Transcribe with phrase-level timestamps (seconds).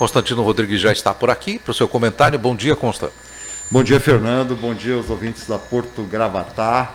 [0.00, 2.38] Constantino Rodrigues já está por aqui para o seu comentário.
[2.38, 3.12] Bom dia, Consta.
[3.70, 4.56] Bom dia, Fernando.
[4.56, 6.90] Bom dia aos ouvintes da Porto Gravatá.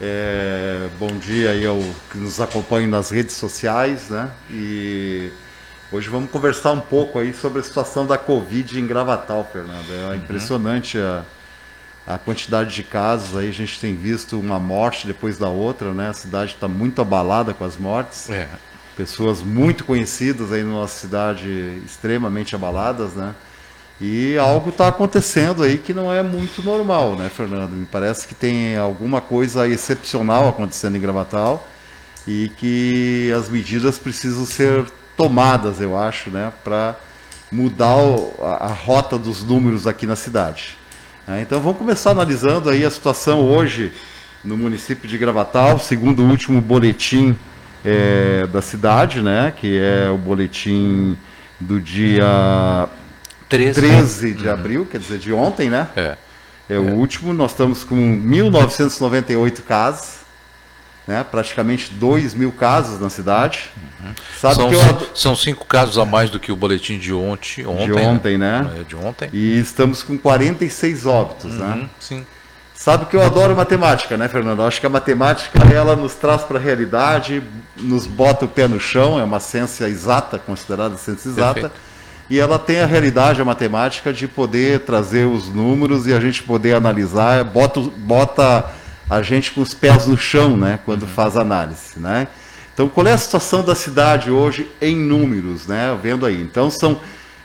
[0.00, 1.76] É, bom dia aí ao
[2.08, 4.30] que nos acompanha nas redes sociais, né?
[4.48, 5.32] E
[5.90, 9.90] hoje vamos conversar um pouco aí sobre a situação da Covid em Gravatal, Fernando.
[9.90, 10.14] É uhum.
[10.14, 11.24] impressionante a,
[12.06, 13.48] a quantidade de casos aí.
[13.48, 16.10] A gente tem visto uma morte depois da outra, né?
[16.10, 18.30] A cidade está muito abalada com as mortes.
[18.30, 18.48] É.
[18.96, 23.34] Pessoas muito conhecidas aí na nossa cidade extremamente abaladas, né?
[24.00, 27.72] E algo está acontecendo aí que não é muito normal, né, Fernando?
[27.72, 31.66] Me parece que tem alguma coisa excepcional acontecendo em Gravatal
[32.26, 34.84] e que as medidas precisam ser
[35.16, 36.96] tomadas, eu acho, né, para
[37.50, 37.96] mudar
[38.40, 40.76] a, rota dos números aqui na cidade.
[41.26, 43.92] É, então vamos começar analisando aí a situação hoje
[44.44, 47.36] no município de Gravatal, segundo o último boletim
[47.84, 51.16] é, da cidade, né, que é o boletim
[51.60, 52.88] do dia
[53.48, 54.54] 13, 13 de uhum.
[54.54, 55.88] abril, quer dizer, de ontem, né?
[55.96, 56.16] É.
[56.68, 56.78] É, é.
[56.78, 60.16] o último, nós estamos com 1.998 casos,
[61.06, 61.24] né?
[61.24, 63.70] praticamente 2 mil casos na cidade.
[63.76, 64.12] Uhum.
[64.38, 65.10] Sabe são, que eu...
[65.14, 67.64] são cinco casos a mais do que o boletim de ontem.
[67.64, 68.62] ontem de ontem, né?
[68.62, 68.80] né?
[68.80, 69.30] É, de ontem.
[69.32, 71.66] E estamos com 46 óbitos, né?
[71.66, 71.88] uhum, né?
[72.00, 72.26] Sim.
[72.76, 74.60] Sabe que eu adoro matemática, né, Fernando?
[74.60, 77.42] Eu acho que a matemática ela nos traz para a realidade,
[77.76, 81.54] nos bota o pé no chão, é uma ciência exata, considerada ciência exata.
[81.54, 81.86] Perfeito
[82.28, 86.42] e ela tem a realidade, a matemática, de poder trazer os números e a gente
[86.42, 88.72] poder analisar, bota, bota
[89.08, 91.08] a gente com os pés no chão, né, quando uhum.
[91.08, 92.26] faz análise, né?
[92.74, 95.96] Então, qual é a situação da cidade hoje em números, né?
[96.02, 96.38] Vendo aí.
[96.42, 97.00] Então, são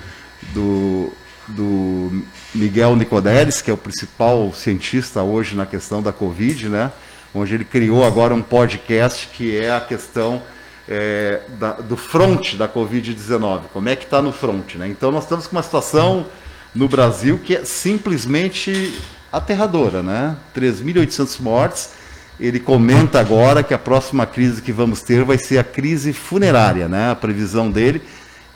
[0.55, 1.12] do,
[1.49, 2.22] do
[2.55, 6.93] Miguel Nicodelis, que é o principal cientista hoje na questão da Covid, né?
[7.34, 10.43] onde ele criou agora um podcast que é a questão
[10.89, 13.62] é, da, do front da Covid-19.
[13.72, 14.75] Como é que está no front?
[14.75, 14.89] Né?
[14.89, 16.27] Então nós estamos com uma situação
[16.75, 18.95] no Brasil que é simplesmente
[19.32, 20.37] aterradora, né?
[20.54, 21.91] 3.800 mortes.
[22.38, 26.88] Ele comenta agora que a próxima crise que vamos ter vai ser a crise funerária,
[26.88, 27.10] né?
[27.10, 28.03] A previsão dele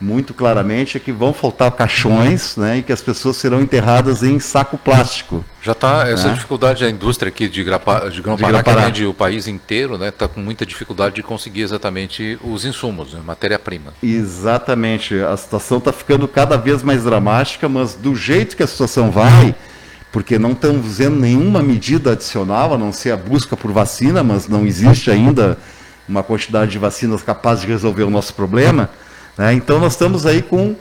[0.01, 4.39] muito claramente é que vão faltar caixões né, e que as pessoas serão enterradas em
[4.39, 5.45] saco plástico.
[5.63, 6.35] Já está essa né?
[6.35, 10.29] dificuldade da indústria aqui de, Grapa, de Grão-Pará, que o país inteiro, está né, tá
[10.29, 13.95] com muita dificuldade de conseguir exatamente os insumos, né, matéria-prima.
[14.03, 15.19] Exatamente.
[15.21, 19.55] A situação está ficando cada vez mais dramática, mas do jeito que a situação vai,
[20.17, 24.49] porque não estamos vendo nenhuma medida adicional, a não ser a busca por vacina, mas
[24.49, 25.59] não existe ainda
[26.09, 28.89] uma quantidade de vacinas capaz de resolver o nosso problema.
[29.37, 29.53] Né?
[29.53, 30.75] Então nós estamos aí com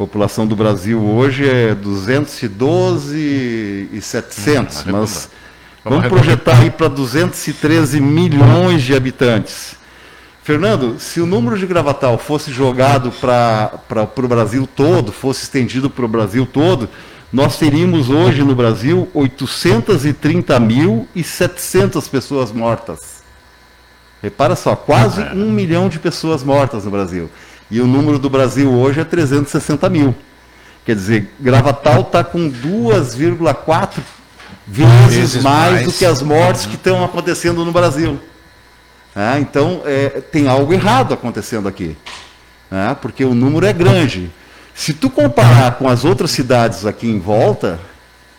[0.00, 5.28] população do Brasil hoje é 212 e 700, hum, mas
[5.84, 9.76] vamos projetar aí para 213 milhões de habitantes.
[10.42, 13.70] Fernando, se o número de Gravatal fosse jogado para
[14.16, 16.88] o Brasil todo, fosse estendido para o Brasil todo,
[17.32, 23.20] nós teríamos hoje no Brasil 830.700 pessoas mortas.
[24.22, 25.32] Repara só, quase é.
[25.32, 27.30] um milhão de pessoas mortas no Brasil.
[27.70, 30.14] E o número do Brasil hoje é 360 mil.
[30.84, 34.00] Quer dizer, Gravatal está com 2,4
[34.66, 38.20] vezes, vezes mais, mais, do que as mortes que estão acontecendo no Brasil.
[39.14, 41.96] É, então, é, tem algo errado acontecendo aqui.
[42.70, 44.30] É, porque o número é grande.
[44.74, 47.80] Se tu comparar com as outras cidades aqui em volta,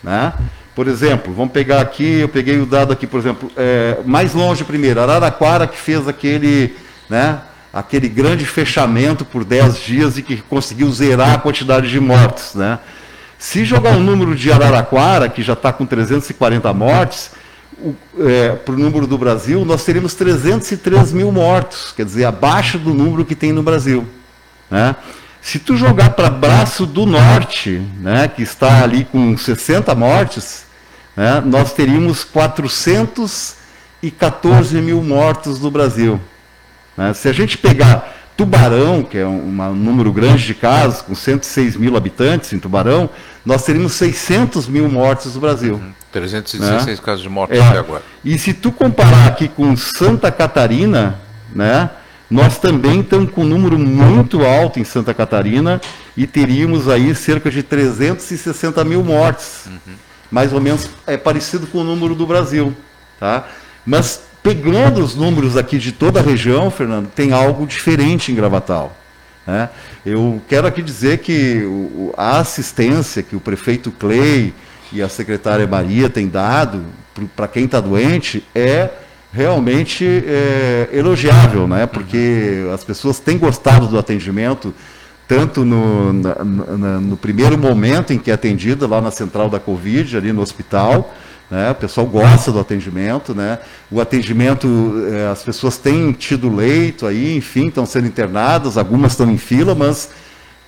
[0.02, 0.32] né,
[0.74, 4.64] por exemplo, vamos pegar aqui, eu peguei o dado aqui, por exemplo, é, mais longe
[4.64, 6.74] primeiro, Araraquara que fez aquele,
[7.10, 7.40] né,
[7.70, 12.54] aquele grande fechamento por 10 dias e que conseguiu zerar a quantidade de mortes.
[12.54, 12.78] Né?
[13.42, 17.32] Se jogar o número de Araraquara, que já está com 340 mortes,
[18.20, 22.94] é, para o número do Brasil, nós teríamos 303 mil mortos, quer dizer, abaixo do
[22.94, 24.06] número que tem no Brasil.
[24.70, 24.94] Né?
[25.40, 30.64] Se tu jogar para Braço do Norte, né, que está ali com 60 mortes,
[31.16, 36.20] né, nós teríamos 414 mil mortos no Brasil.
[36.96, 37.12] Né?
[37.12, 41.76] Se a gente pegar Tubarão, que é um, um, número grande de casos, com 106
[41.76, 43.10] mil habitantes em Tubarão,
[43.44, 45.74] nós teríamos 600 mil mortes no Brasil.
[45.74, 45.92] Uhum.
[46.10, 47.04] 316 né?
[47.04, 47.60] casos de morte é.
[47.60, 48.02] até agora.
[48.24, 51.18] E se tu comparar aqui com Santa Catarina,
[51.54, 51.90] né,
[52.30, 55.80] nós também estamos com um número muito alto em Santa Catarina
[56.16, 59.66] e teríamos aí cerca de 360 mil mortes.
[59.66, 59.94] Uhum.
[60.30, 62.74] Mais ou menos é parecido com o número do Brasil.
[63.20, 63.46] Tá?
[63.84, 68.96] Mas pegando os números aqui de toda a região, Fernando, tem algo diferente em Gravatal.
[69.46, 69.68] Né?
[70.04, 74.52] Eu quero aqui dizer que o, a assistência que o prefeito Clay
[74.92, 76.84] e a secretária Maria têm dado
[77.36, 78.90] para quem está doente é
[79.32, 81.86] realmente é, elogiável, né?
[81.86, 84.74] porque as pessoas têm gostado do atendimento,
[85.32, 89.58] tanto no, na, na, no primeiro momento em que é atendida lá na central da
[89.58, 91.14] Covid, ali no hospital,
[91.50, 91.70] né?
[91.70, 93.58] O pessoal gosta do atendimento, né?
[93.90, 94.68] O atendimento,
[95.10, 99.74] eh, as pessoas têm tido leito aí, enfim, estão sendo internadas, algumas estão em fila,
[99.74, 100.10] mas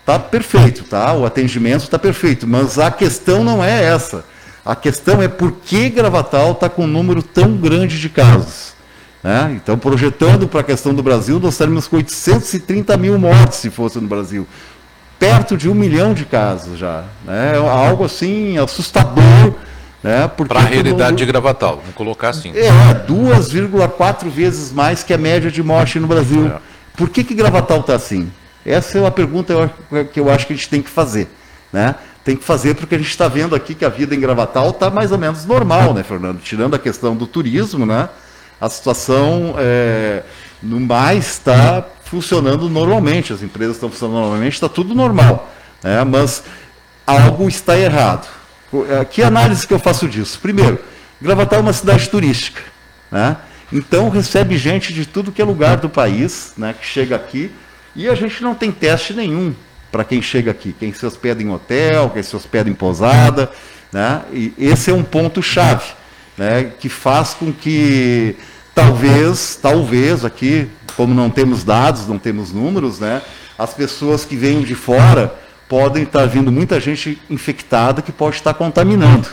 [0.01, 1.13] está perfeito, tá?
[1.13, 4.25] O atendimento está perfeito, mas a questão não é essa.
[4.65, 8.74] A questão é por que Gravatal está com um número tão grande de casos.
[9.25, 9.55] Né?
[9.57, 13.99] Então, projetando para a questão do Brasil, nós estaríamos com 830 mil mortes se fosse
[13.99, 14.47] no Brasil.
[15.19, 17.05] Perto de um milhão de casos já.
[17.25, 17.55] Né?
[17.55, 19.55] É algo assim assustador
[20.05, 20.29] né?
[20.29, 21.19] Para a realidade mundo...
[21.19, 22.53] de Gravatal, vamos colocar assim.
[22.55, 22.69] É,
[23.09, 26.49] 2,4 vezes mais que a média de morte no Brasil.
[26.49, 26.59] É.
[26.95, 28.31] Por que, que Gravatal está assim?
[28.67, 29.73] Essa é uma pergunta
[30.13, 31.27] que eu acho que a gente tem que fazer.
[31.73, 31.95] Né?
[32.23, 34.91] Tem que fazer porque a gente está vendo aqui que a vida em Gravatal está
[34.91, 36.39] mais ou menos normal, né, Fernando?
[36.39, 38.11] Tirando a questão do turismo, né?
[38.65, 40.23] A situação é,
[40.63, 45.53] no mais está funcionando normalmente, as empresas estão funcionando normalmente, está tudo normal.
[45.83, 46.03] Né?
[46.05, 46.43] Mas
[47.07, 48.27] algo está errado.
[48.89, 50.39] É, que análise que eu faço disso?
[50.41, 50.79] Primeiro,
[51.21, 52.63] Gravatar é uma cidade turística.
[53.11, 53.37] Né?
[53.71, 57.51] Então recebe gente de tudo que é lugar do país, né, que chega aqui,
[57.95, 59.55] e a gente não tem teste nenhum
[59.93, 63.51] para quem chega aqui, quem se hospeda em hotel, quem se hospeda em pousada.
[63.93, 64.23] Né?
[64.33, 65.93] E esse é um ponto-chave,
[66.37, 68.37] né, que faz com que
[68.75, 73.23] talvez, talvez aqui, como não temos dados, não temos números, né,
[73.59, 75.35] as pessoas que vêm de fora
[75.69, 79.29] podem estar vindo muita gente infectada que pode estar contaminando.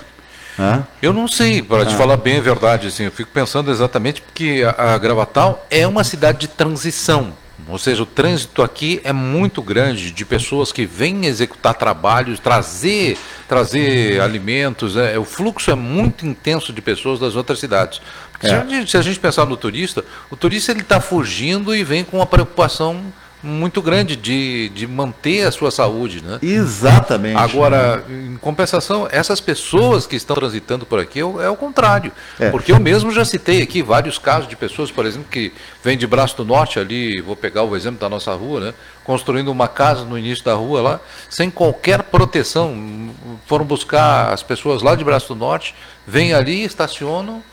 [0.58, 0.84] Né?
[1.02, 1.98] Eu não sei, para te ah.
[1.98, 6.04] falar bem a verdade, assim, eu fico pensando exatamente porque a, a Gravatal é uma
[6.04, 7.34] cidade de transição.
[7.68, 13.18] Ou seja, o trânsito aqui é muito grande de pessoas que vêm executar trabalhos, trazer,
[13.48, 14.98] trazer alimentos.
[14.98, 18.01] É, o fluxo é muito intenso de pessoas das outras cidades.
[18.41, 18.48] É.
[18.48, 21.84] Se, a gente, se, a gente, pensar no turista, o turista ele está fugindo e
[21.84, 23.01] vem com uma preocupação
[23.44, 26.40] muito grande de, de manter a sua saúde, né?
[26.42, 27.38] Exatamente.
[27.38, 32.12] Agora, em compensação, essas pessoas que estão transitando por aqui é o, é o contrário.
[32.40, 32.50] É.
[32.50, 35.52] Porque eu mesmo já citei aqui vários casos de pessoas, por exemplo, que
[35.84, 38.74] vêm de Braço do Norte ali, vou pegar o exemplo da nossa rua, né?
[39.04, 43.10] Construindo uma casa no início da rua lá, sem qualquer proteção.
[43.48, 45.74] Foram buscar as pessoas lá de Braço do Norte,
[46.06, 47.44] vêm ali, estacionam,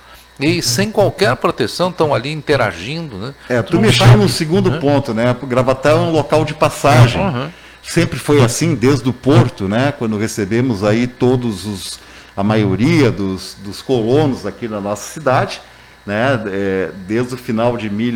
[0.41, 3.35] e sem qualquer proteção estão ali interagindo, né?
[3.49, 4.79] É, tu, tu mexeu no segundo né?
[4.79, 5.37] ponto, né?
[5.45, 7.21] Gravatar é um local de passagem.
[7.21, 7.51] Uhum.
[7.83, 9.93] Sempre foi assim desde o porto, né?
[9.99, 12.01] Quando recebemos aí todos os
[12.39, 15.61] a maioria dos, dos colonos aqui na nossa cidade,
[16.07, 16.41] né?
[16.47, 18.13] É, desde o final de mil,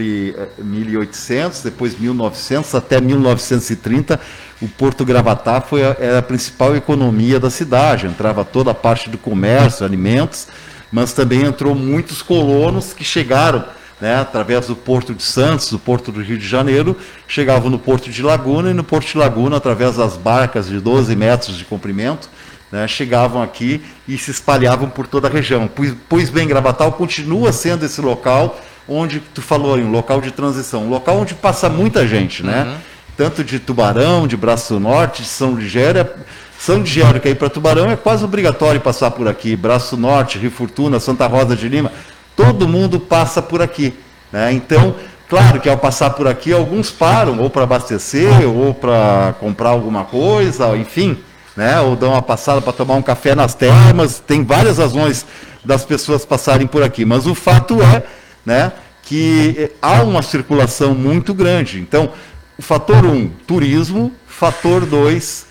[0.59, 4.21] 1800, depois 1900 até 1930,
[4.61, 9.11] o Porto Gravatá foi a, era a principal economia da cidade, entrava toda a parte
[9.11, 10.47] do comércio, alimentos,
[10.93, 13.65] mas também entrou muitos colonos que chegaram
[14.03, 16.97] né, através do Porto de Santos, do Porto do Rio de Janeiro,
[17.27, 21.15] chegavam no Porto de Laguna e no Porto de Laguna, através das barcas de 12
[21.15, 22.29] metros de comprimento,
[22.71, 25.69] né, chegavam aqui e se espalhavam por toda a região.
[25.73, 30.87] Pois, pois bem, Gravatal continua sendo esse local onde tu falou, um local de transição,
[30.87, 32.65] um local onde passa muita gente, né?
[32.65, 32.77] Uhum.
[33.17, 36.09] Tanto de Tubarão, de Braço Norte, de São Ligério.
[36.63, 39.57] São que é ir para Tubarão é quase obrigatório passar por aqui.
[39.57, 41.91] Braço Norte, Rio Fortuna, Santa Rosa de Lima
[42.37, 43.93] todo mundo passa por aqui.
[44.31, 44.53] Né?
[44.53, 44.95] Então,
[45.29, 50.05] claro que ao passar por aqui, alguns param ou para abastecer, ou para comprar alguma
[50.05, 51.19] coisa, enfim,
[51.57, 51.81] né?
[51.81, 54.21] ou dão uma passada para tomar um café nas termas.
[54.21, 55.27] Tem várias razões
[55.65, 58.05] das pessoas passarem por aqui, mas o fato é
[58.47, 58.71] né,
[59.03, 61.81] que há uma circulação muito grande.
[61.81, 62.11] Então,
[62.57, 65.51] o fator 1, um, turismo, fator 2,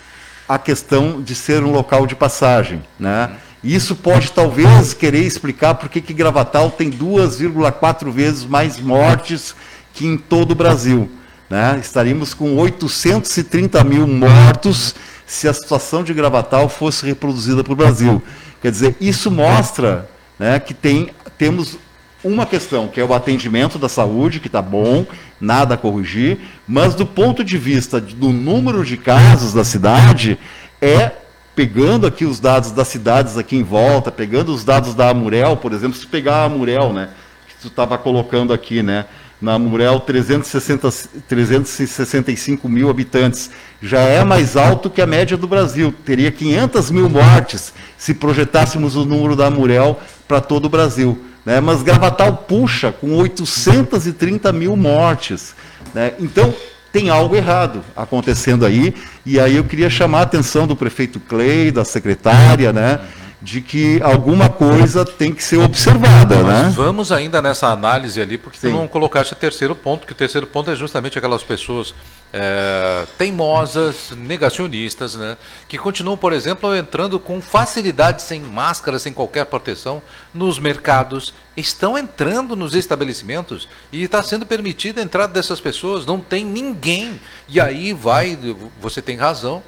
[0.54, 2.84] a questão de ser um local de passagem.
[3.00, 3.32] Né?
[3.64, 9.56] Isso pode talvez querer explicar por que Gravatal tem 2,4 vezes mais mortes
[9.94, 11.10] que em todo o Brasil.
[11.50, 11.80] Né?
[11.82, 14.94] Estaríamos com 830 mil mortos
[15.26, 18.22] se a situação de Gravatal fosse reproduzida para o Brasil.
[18.62, 21.78] Quer dizer, isso mostra né, que tem, temos
[22.24, 25.06] uma questão, que é o atendimento da saúde, que está bom,
[25.40, 30.38] nada a corrigir, mas do ponto de vista do número de casos da cidade,
[30.82, 31.12] é
[31.56, 35.74] pegando aqui os dados das cidades aqui em volta, pegando os dados da Amurel, por
[35.74, 37.10] exemplo, se pegar a Amurel, né,
[37.48, 39.06] que tu estava colocando aqui, né,
[39.42, 40.90] na Amurel 360,
[41.28, 43.50] 365 mil habitantes,
[43.82, 48.96] já é mais alto que a média do Brasil, teria 500 mil mortes se projetássemos
[48.96, 51.20] o número da Amurel para todo o Brasil.
[51.46, 51.60] Né?
[51.60, 55.56] Mas Gravatal puxa com 830 mil mortes.
[55.94, 56.14] Né?
[56.20, 56.54] Então,
[56.92, 58.94] tem algo errado acontecendo aí,
[59.26, 63.00] e aí eu queria chamar a atenção do prefeito Clay, da secretária, né,
[63.42, 66.72] de que alguma coisa tem que ser observada, né?
[66.76, 68.70] Vamos ainda nessa análise ali, porque Sim.
[68.70, 71.96] tu não colocaste o terceiro ponto, que o terceiro ponto é justamente aquelas pessoas
[72.32, 79.46] é, teimosas, negacionistas, né, que continuam, por exemplo, entrando com facilidade, sem máscara, sem qualquer
[79.46, 86.06] proteção, nos mercados, estão entrando nos estabelecimentos e está sendo permitida a entrada dessas pessoas,
[86.06, 87.20] não tem ninguém.
[87.50, 88.38] E aí vai,
[88.80, 89.62] você tem razão,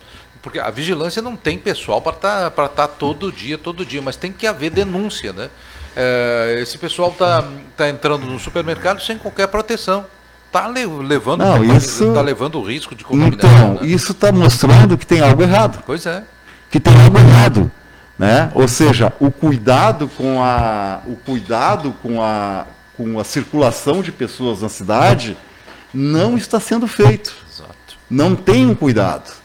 [0.44, 4.16] porque a vigilância não tem pessoal para estar tá, tá todo dia, todo dia, mas
[4.16, 5.50] tem que haver denúncia, né?
[5.96, 7.44] É, esse pessoal está
[7.76, 10.06] tá entrando no supermercado sem qualquer proteção
[10.54, 12.14] está levando, não, isso...
[12.14, 13.50] tá levando o risco de contaminação.
[13.50, 13.88] Então, né?
[13.88, 15.82] isso está mostrando que tem algo errado.
[15.84, 16.24] Pois é.
[16.70, 17.72] Que tem algo errado.
[18.20, 18.52] Né?
[18.54, 24.62] Ou seja, o cuidado com a, o cuidado com a, com a circulação de pessoas
[24.62, 25.36] na cidade
[25.92, 27.34] não está sendo feito.
[27.52, 27.98] Exato.
[28.08, 29.43] Não tem um cuidado.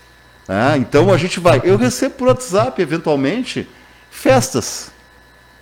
[0.49, 0.79] Né?
[0.79, 1.61] Então a gente vai.
[1.63, 3.69] Eu recebo por WhatsApp, eventualmente,
[4.11, 4.91] festas.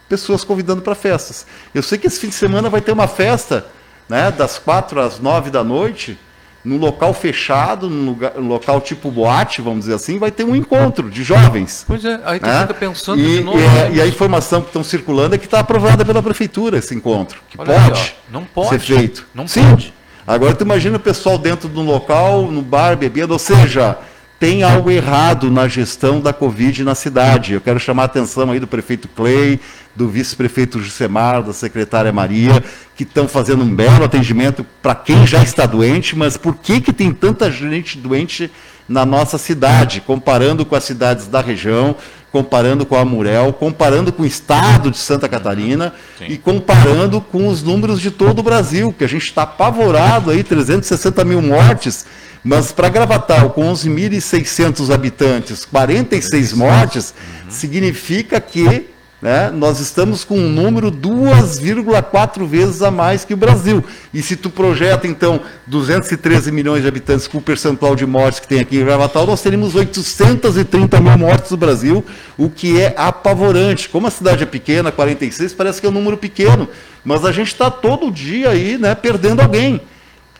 [0.08, 1.44] Pessoas convidando para festas.
[1.74, 3.66] Eu sei que esse fim de semana vai ter uma festa
[4.08, 6.16] né, das quatro às nove da noite,
[6.64, 11.10] num local fechado, num lugar, local tipo boate, vamos dizer assim, vai ter um encontro
[11.10, 11.84] de jovens.
[11.86, 12.60] Pois é, aí né?
[12.62, 13.58] fica pensando e, de novo.
[13.58, 16.94] E, é, e a informação que estão circulando é que está aprovada pela prefeitura esse
[16.94, 17.40] encontro.
[17.48, 19.26] Que pode, aí, não pode ser feito.
[19.34, 19.68] Não Sim.
[19.70, 19.94] pode.
[20.24, 23.96] Agora tu imagina o pessoal dentro do local, no bar, bebendo, ou seja,
[24.38, 27.54] tem algo errado na gestão da Covid na cidade.
[27.54, 29.58] Eu quero chamar a atenção aí do prefeito Clay,
[29.94, 32.62] do vice-prefeito Jusemar, da secretária Maria,
[32.94, 36.92] que estão fazendo um belo atendimento para quem já está doente, mas por que, que
[36.92, 38.50] tem tanta gente doente
[38.88, 41.96] na nossa cidade, comparando com as cidades da região,
[42.30, 46.26] comparando com a Murel, comparando com o estado de Santa Catarina Sim.
[46.28, 50.44] e comparando com os números de todo o Brasil, que a gente está apavorado aí,
[50.44, 52.06] 360 mil mortes,
[52.46, 57.12] mas para Gravatal, com 11.600 habitantes, 46 mortes,
[57.44, 57.50] uhum.
[57.50, 58.86] significa que
[59.20, 63.82] né, nós estamos com um número 2,4 vezes a mais que o Brasil.
[64.14, 68.46] E se tu projeta, então, 213 milhões de habitantes com o percentual de mortes que
[68.46, 72.04] tem aqui em Gravatal, nós teríamos 830 mil mortes no Brasil,
[72.38, 73.88] o que é apavorante.
[73.88, 76.68] Como a cidade é pequena, 46, parece que é um número pequeno,
[77.04, 79.80] mas a gente está todo dia aí né, perdendo alguém.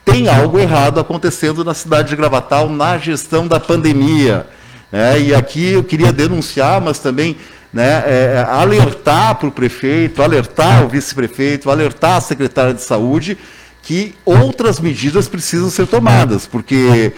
[0.07, 4.47] Tem algo errado acontecendo na cidade de Gravatal na gestão da pandemia.
[4.93, 7.37] É, e aqui eu queria denunciar, mas também
[7.73, 13.37] né, é, é alertar para o prefeito, alertar o vice-prefeito, alertar a secretária de saúde
[13.83, 17.13] que outras medidas precisam ser tomadas, porque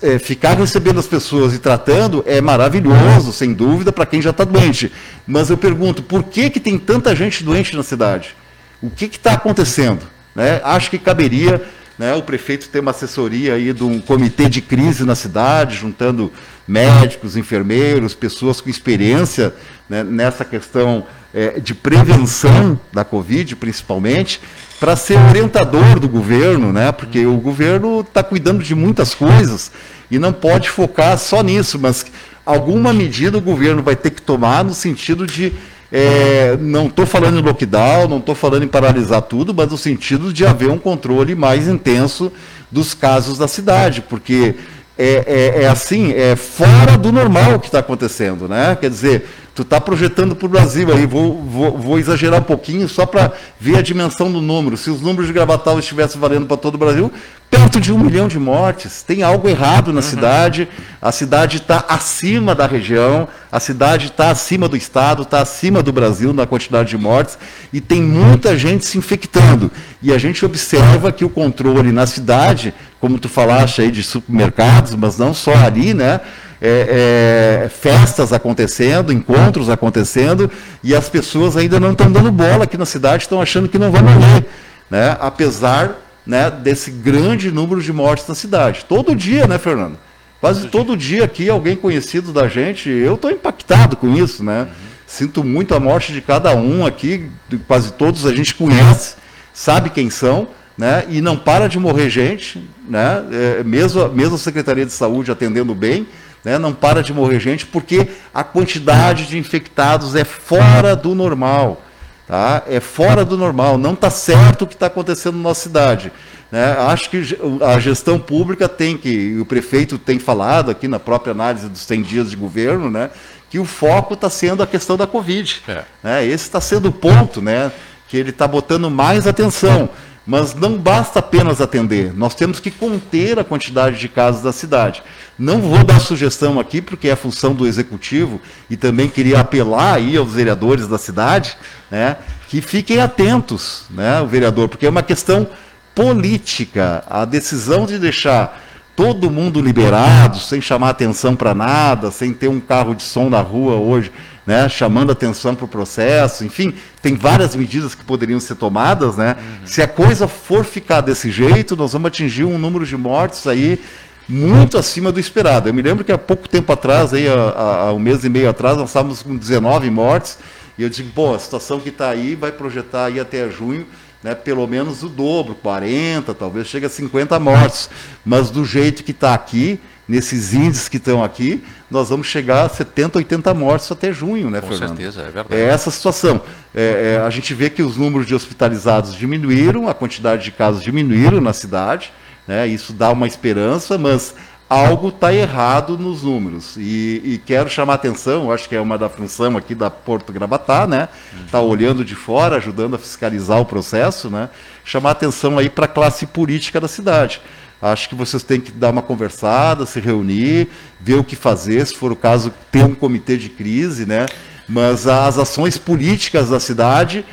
[0.00, 4.44] é, ficar recebendo as pessoas e tratando é maravilhoso, sem dúvida, para quem já está
[4.44, 4.92] doente.
[5.26, 8.36] Mas eu pergunto, por que, que tem tanta gente doente na cidade?
[8.80, 10.06] O que está acontecendo?
[10.34, 10.60] Né?
[10.62, 11.60] Acho que caberia
[12.00, 12.14] né?
[12.14, 16.32] O prefeito tem uma assessoria aí de um comitê de crise na cidade, juntando
[16.66, 19.54] médicos, enfermeiros, pessoas com experiência
[19.86, 24.40] né, nessa questão é, de prevenção da Covid, principalmente,
[24.80, 26.90] para ser orientador do governo, né?
[26.90, 29.70] Porque o governo está cuidando de muitas coisas
[30.10, 32.06] e não pode focar só nisso, mas
[32.46, 35.52] alguma medida o governo vai ter que tomar no sentido de
[35.92, 40.32] é, não estou falando em lockdown, não estou falando em paralisar tudo, mas no sentido
[40.32, 42.32] de haver um controle mais intenso
[42.70, 44.54] dos casos da cidade, porque
[44.96, 45.24] é,
[45.58, 48.76] é, é assim, é fora do normal o que está acontecendo, né?
[48.80, 49.24] Quer dizer,
[49.60, 53.30] tu está projetando para o Brasil aí, vou, vou, vou, exagerar um pouquinho só para
[53.60, 54.74] ver a dimensão do número.
[54.74, 57.12] Se os números de Gravatal estivessem valendo para todo o Brasil,
[57.50, 59.02] perto de um milhão de mortes.
[59.02, 60.66] Tem algo errado na cidade,
[61.02, 65.92] a cidade está acima da região, a cidade está acima do estado, está acima do
[65.92, 67.36] Brasil na quantidade de mortes,
[67.70, 69.70] e tem muita gente se infectando.
[70.02, 74.94] E a gente observa que o controle na cidade, como tu falaste aí de supermercados,
[74.94, 76.20] mas não só ali, né?
[76.60, 80.50] É, é, festas acontecendo, encontros acontecendo,
[80.82, 83.90] e as pessoas ainda não estão dando bola aqui na cidade, estão achando que não
[83.90, 84.46] vão morrer,
[84.90, 85.16] né?
[85.20, 88.84] apesar né, desse grande número de mortes na cidade.
[88.88, 89.98] Todo dia, né, Fernando?
[90.40, 94.62] Quase todo dia aqui, alguém conhecido da gente, eu estou impactado com isso, né?
[94.62, 94.90] Uhum.
[95.06, 97.28] Sinto muito a morte de cada um aqui,
[97.66, 99.16] quase todos a gente conhece,
[99.52, 100.48] sabe quem são,
[100.78, 101.04] né?
[101.10, 103.22] E não para de morrer gente, né?
[103.30, 106.06] É, mesmo, mesmo a Secretaria de Saúde atendendo bem,
[106.44, 106.58] né?
[106.58, 111.82] Não para de morrer gente porque a quantidade de infectados é fora do normal.
[112.26, 112.62] Tá?
[112.68, 116.12] É fora do normal, não está certo o que está acontecendo na nossa cidade.
[116.50, 116.76] Né?
[116.78, 121.68] Acho que a gestão pública tem que, o prefeito tem falado aqui na própria análise
[121.68, 123.10] dos 100 dias de governo, né,
[123.48, 125.62] que o foco está sendo a questão da Covid.
[125.66, 125.82] É.
[126.02, 126.24] Né?
[126.24, 127.72] Esse está sendo o ponto, né,
[128.08, 129.88] que ele está botando mais atenção.
[130.30, 135.02] Mas não basta apenas atender, nós temos que conter a quantidade de casos da cidade.
[135.36, 140.16] Não vou dar sugestão aqui, porque é função do executivo, e também queria apelar aí
[140.16, 141.56] aos vereadores da cidade,
[141.90, 145.48] né, que fiquem atentos, né, o vereador, porque é uma questão
[145.96, 147.02] política.
[147.10, 148.56] A decisão de deixar
[148.94, 153.40] todo mundo liberado, sem chamar atenção para nada, sem ter um carro de som na
[153.40, 154.12] rua hoje,
[154.46, 159.36] né, chamando atenção para o processo, enfim, tem várias medidas que poderiam ser tomadas, né?
[159.38, 159.66] Uhum.
[159.66, 163.80] Se a coisa for ficar desse jeito, nós vamos atingir um número de mortes aí
[164.28, 165.68] muito acima do esperado.
[165.68, 168.76] Eu me lembro que há pouco tempo atrás, aí, há, um mês e meio atrás,
[168.76, 170.38] nós estávamos com 19 mortes,
[170.78, 173.86] e eu digo, pô, a situação que está aí vai projetar aí até junho,
[174.22, 177.90] né, pelo menos o dobro, 40, talvez chegue a 50 mortes.
[178.24, 182.68] Mas do jeito que está aqui, nesses índices que estão aqui, nós vamos chegar a
[182.68, 184.90] 70, 80 mortes até junho, né, Com Fernando?
[184.90, 185.54] Com certeza, é verdade.
[185.54, 186.40] É essa a situação.
[186.74, 190.82] É, é, a gente vê que os números de hospitalizados diminuíram, a quantidade de casos
[190.82, 192.12] diminuíram na cidade,
[192.46, 194.34] né, isso dá uma esperança, mas
[194.70, 196.76] algo está errado nos números.
[196.76, 200.32] E, e, quero chamar a atenção, acho que é uma da função aqui da Porto
[200.32, 201.08] Gravatá, né?
[201.44, 204.48] Está olhando de fora, ajudando a fiscalizar o processo, né?
[204.84, 207.42] Chamar a atenção aí para a classe política da cidade.
[207.82, 210.68] Acho que vocês têm que dar uma conversada, se reunir,
[211.00, 214.26] ver o que fazer, se for o caso, ter um comitê de crise, né?
[214.68, 217.24] Mas as ações políticas da cidade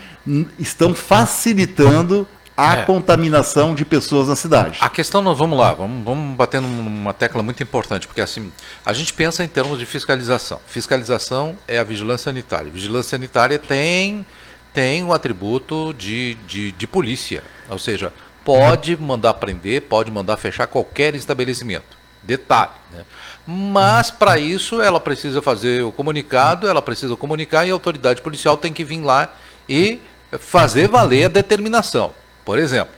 [0.58, 2.84] estão facilitando a é.
[2.84, 4.80] contaminação de pessoas na cidade.
[4.82, 8.52] A questão, nós vamos lá, vamos, vamos bater numa tecla muito importante, porque assim,
[8.84, 10.60] a gente pensa em termos de fiscalização.
[10.66, 12.72] Fiscalização é a vigilância sanitária.
[12.72, 14.26] Vigilância sanitária tem,
[14.74, 18.12] tem o um atributo de, de, de polícia, ou seja,
[18.48, 21.98] pode mandar prender, pode mandar fechar qualquer estabelecimento.
[22.24, 22.72] Detalhe.
[22.94, 23.04] Né?
[23.46, 28.56] Mas, para isso, ela precisa fazer o comunicado, ela precisa comunicar e a autoridade policial
[28.56, 29.36] tem que vir lá
[29.68, 30.00] e
[30.40, 32.14] fazer valer a determinação.
[32.46, 32.96] Por exemplo,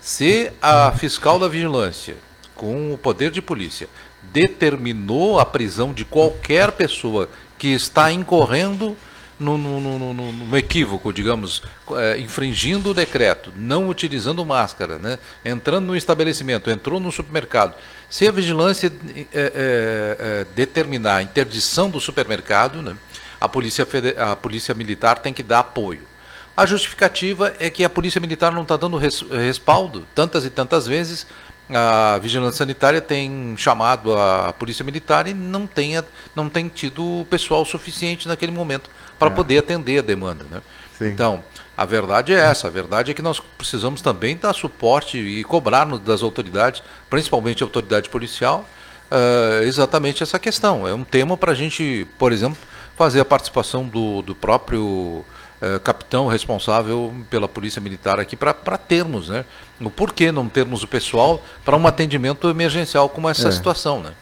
[0.00, 2.16] se a fiscal da vigilância,
[2.54, 3.90] com o poder de polícia,
[4.22, 7.28] determinou a prisão de qualquer pessoa
[7.58, 8.96] que está incorrendo
[9.38, 16.98] no equívoco, digamos, é, infringindo o decreto, não utilizando máscara, né, entrando no estabelecimento, entrou
[16.98, 17.74] no supermercado,
[18.08, 22.96] se a vigilância é, é, é, determinar a interdição do supermercado, né,
[23.40, 23.86] a, polícia,
[24.18, 26.02] a polícia militar tem que dar apoio.
[26.56, 30.86] A justificativa é que a polícia militar não está dando res, respaldo tantas e tantas
[30.86, 31.26] vezes
[31.68, 35.94] a vigilância sanitária tem chamado a polícia militar e não tem,
[36.34, 38.88] não tem tido pessoal suficiente naquele momento
[39.18, 39.30] para é.
[39.30, 40.44] poder atender a demanda.
[40.50, 40.60] Né?
[41.00, 41.42] Então,
[41.76, 42.68] a verdade é essa.
[42.68, 47.66] A verdade é que nós precisamos também dar suporte e cobrar das autoridades, principalmente a
[47.66, 48.64] autoridade policial,
[49.10, 50.86] uh, exatamente essa questão.
[50.86, 52.58] É um tema para a gente, por exemplo,
[52.96, 55.24] fazer a participação do, do próprio
[55.58, 59.42] eh, capitão responsável pela Polícia Militar aqui para termos, né?
[59.80, 63.50] O porquê não termos o pessoal para um atendimento emergencial como essa é.
[63.50, 64.12] situação, né?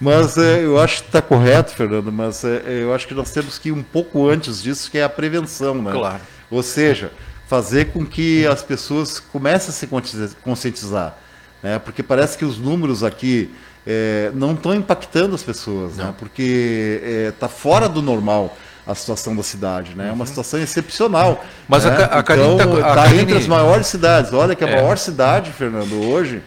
[0.00, 3.58] Mas é, eu acho que está correto, Fernando, mas é, eu acho que nós temos
[3.58, 5.92] que ir um pouco antes disso, que é a prevenção, né?
[5.92, 6.20] Claro.
[6.50, 7.10] Ou seja,
[7.46, 11.16] fazer com que as pessoas comecem a se conscientizar.
[11.62, 11.78] Né?
[11.78, 13.50] Porque parece que os números aqui
[13.86, 16.14] é, não estão impactando as pessoas, né?
[16.18, 18.56] porque está fora do normal
[18.86, 20.10] a situação da cidade, né?
[20.10, 20.26] É uma uhum.
[20.26, 21.44] situação excepcional.
[21.66, 21.90] Mas né?
[21.90, 24.32] a, a então, está tá entre as maiores cidades.
[24.32, 24.76] Olha que a é.
[24.76, 26.40] maior cidade, Fernando, hoje,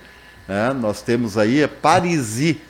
[0.48, 0.72] né?
[0.72, 2.62] nós temos aí é Parisi,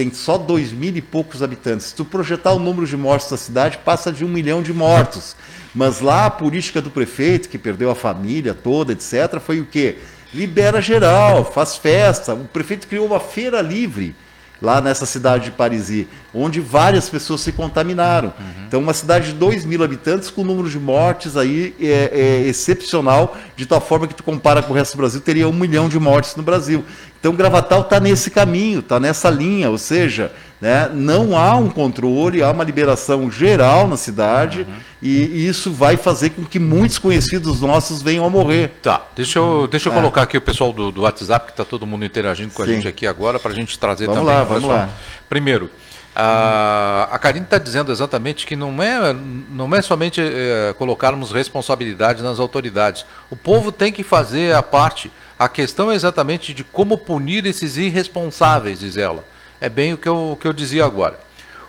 [0.00, 1.88] tem só dois mil e poucos habitantes.
[1.88, 5.36] Se tu projetar o número de mortos da cidade, passa de um milhão de mortos.
[5.74, 9.98] Mas lá a política do prefeito, que perdeu a família toda, etc., foi o quê?
[10.32, 12.32] Libera geral, faz festa.
[12.32, 14.16] O prefeito criou uma feira livre
[14.60, 18.28] lá nessa cidade de Parisi, onde várias pessoas se contaminaram.
[18.38, 18.64] Uhum.
[18.66, 22.48] Então, uma cidade de 2 mil habitantes com um número de mortes aí é, é,
[22.48, 25.88] excepcional, de tal forma que tu compara com o resto do Brasil, teria um milhão
[25.88, 26.84] de mortes no Brasil.
[27.18, 32.42] Então, Gravatal está nesse caminho, está nessa linha, ou seja, né, não há um controle,
[32.42, 34.74] há uma liberação geral na cidade uhum.
[35.00, 38.72] e, isso vai fazer com que muitos conhecidos nossos venham a morrer.
[38.82, 39.96] Tá, deixa eu, deixa eu é.
[39.96, 42.70] colocar aqui o pessoal do, do WhatsApp, que está todo mundo interagindo com Sim.
[42.70, 44.34] a gente aqui agora, para a gente trazer vamos também.
[44.34, 44.90] Lá, vamos lá.
[45.28, 45.70] Primeiro,
[46.14, 49.14] a, a Karine está dizendo exatamente que não é,
[49.50, 53.06] não é somente é, colocarmos responsabilidade nas autoridades.
[53.30, 55.10] O povo tem que fazer a parte.
[55.38, 59.24] A questão é exatamente de como punir esses irresponsáveis, diz ela.
[59.60, 61.18] É bem o que eu, que eu dizia agora.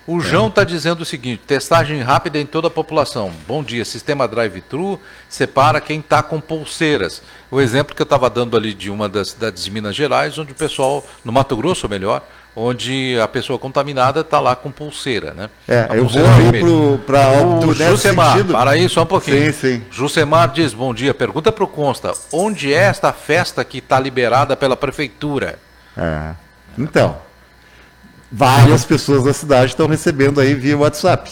[0.07, 3.31] O João está dizendo o seguinte: testagem rápida em toda a população.
[3.47, 4.99] Bom dia, sistema drive-thru
[5.29, 7.21] separa quem está com pulseiras.
[7.51, 10.53] O exemplo que eu estava dando ali de uma das cidades de Minas Gerais, onde
[10.53, 12.23] o pessoal, no Mato Grosso melhor,
[12.55, 15.49] onde a pessoa contaminada está lá com pulseira, né?
[15.67, 18.53] É, eu vou aí para o Jusemar, sentido.
[18.53, 19.53] para aí só um pouquinho.
[19.53, 19.85] Sim, sim.
[19.91, 24.57] Jusemar diz, bom dia, pergunta para o Consta, onde é esta festa que está liberada
[24.57, 25.59] pela prefeitura?
[25.95, 26.31] É,
[26.77, 27.17] então,
[28.31, 31.31] várias pessoas da cidade estão recebendo aí via WhatsApp,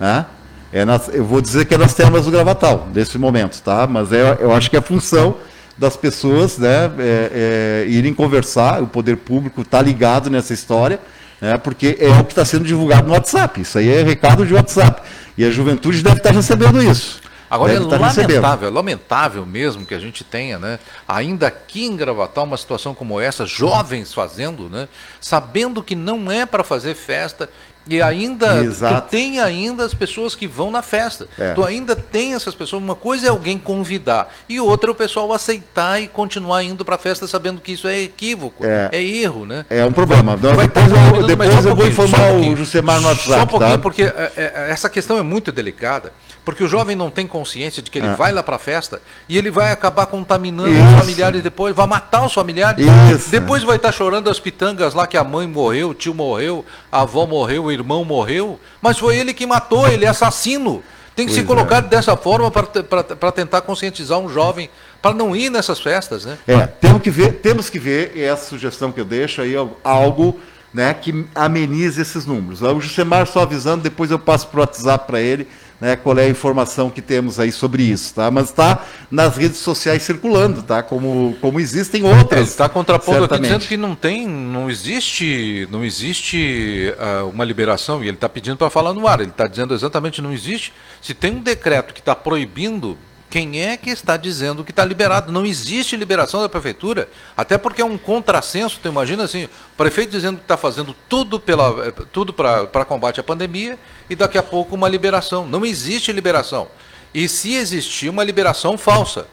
[0.00, 0.26] né?
[0.72, 3.86] É nas, eu vou dizer que é nas termas do Gravatal, nesse momento, tá?
[3.86, 5.36] Mas é, eu acho que é função
[5.78, 10.98] das pessoas né, é, é, irem conversar, o poder público está ligado nessa história,
[11.40, 13.60] né, porque é o que está sendo divulgado no WhatsApp.
[13.60, 15.02] Isso aí é recado de WhatsApp.
[15.36, 17.20] E a juventude deve estar tá recebendo isso.
[17.54, 21.96] Agora é tá lamentável, é lamentável mesmo que a gente tenha, né, ainda aqui em
[21.96, 24.88] Gravatal, uma situação como essa, jovens fazendo, né,
[25.20, 27.48] sabendo que não é para fazer festa
[27.86, 29.02] e ainda Exato.
[29.02, 31.28] tu tem ainda as pessoas que vão na festa.
[31.38, 31.52] É.
[31.52, 32.82] Tu ainda tem essas pessoas.
[32.82, 36.94] Uma coisa é alguém convidar e outra é o pessoal aceitar e continuar indo para
[36.94, 39.66] a festa sabendo que isso é equívoco, é, é erro, né?
[39.68, 40.34] É um problema.
[40.36, 43.34] Vai, vai depois eu, depois eu vou informar um o Jusemar no WhatsApp.
[43.34, 43.78] Só um pouquinho, tá?
[43.78, 46.12] porque é, é, essa questão é muito delicada.
[46.44, 48.14] Porque o jovem não tem consciência de que ele é.
[48.14, 50.84] vai lá para a festa e ele vai acabar contaminando Isso.
[50.84, 52.84] os familiares depois, vai matar os familiares.
[53.10, 53.30] Isso.
[53.30, 57.00] Depois vai estar chorando as pitangas lá que a mãe morreu, o tio morreu, a
[57.00, 58.60] avó morreu, o irmão morreu.
[58.82, 60.82] Mas foi ele que matou, ele é assassino.
[61.16, 61.82] Tem que pois se colocar é.
[61.82, 64.68] dessa forma para tentar conscientizar um jovem
[65.00, 66.36] para não ir nessas festas, né?
[66.46, 70.40] É, temos que ver, temos que ver, e essa sugestão que eu deixo aí, algo
[70.72, 72.60] né, que amenize esses números.
[72.62, 75.46] O Jusemar só avisando, depois eu passo para o WhatsApp para ele
[75.80, 78.30] né, qual é a informação que temos aí sobre isso, tá?
[78.30, 80.82] Mas está nas redes sociais circulando, tá?
[80.82, 82.40] Como, como existem outras.
[82.40, 83.52] Ele está contrapondo certamente.
[83.52, 88.28] aqui dizendo que não tem, não existe, não existe uh, uma liberação e ele está
[88.28, 89.20] pedindo para falar no ar.
[89.20, 90.72] Ele está dizendo exatamente não existe.
[91.02, 92.96] Se tem um decreto que está proibindo
[93.34, 95.32] quem é que está dizendo que está liberado?
[95.32, 98.78] Não existe liberação da prefeitura, até porque é um contrassenso.
[98.80, 103.24] Tu imagina assim, o prefeito dizendo que está fazendo tudo pela, tudo para combate à
[103.24, 103.76] pandemia
[104.08, 105.48] e daqui a pouco uma liberação.
[105.48, 106.68] Não existe liberação.
[107.12, 109.26] E se existir uma liberação falsa,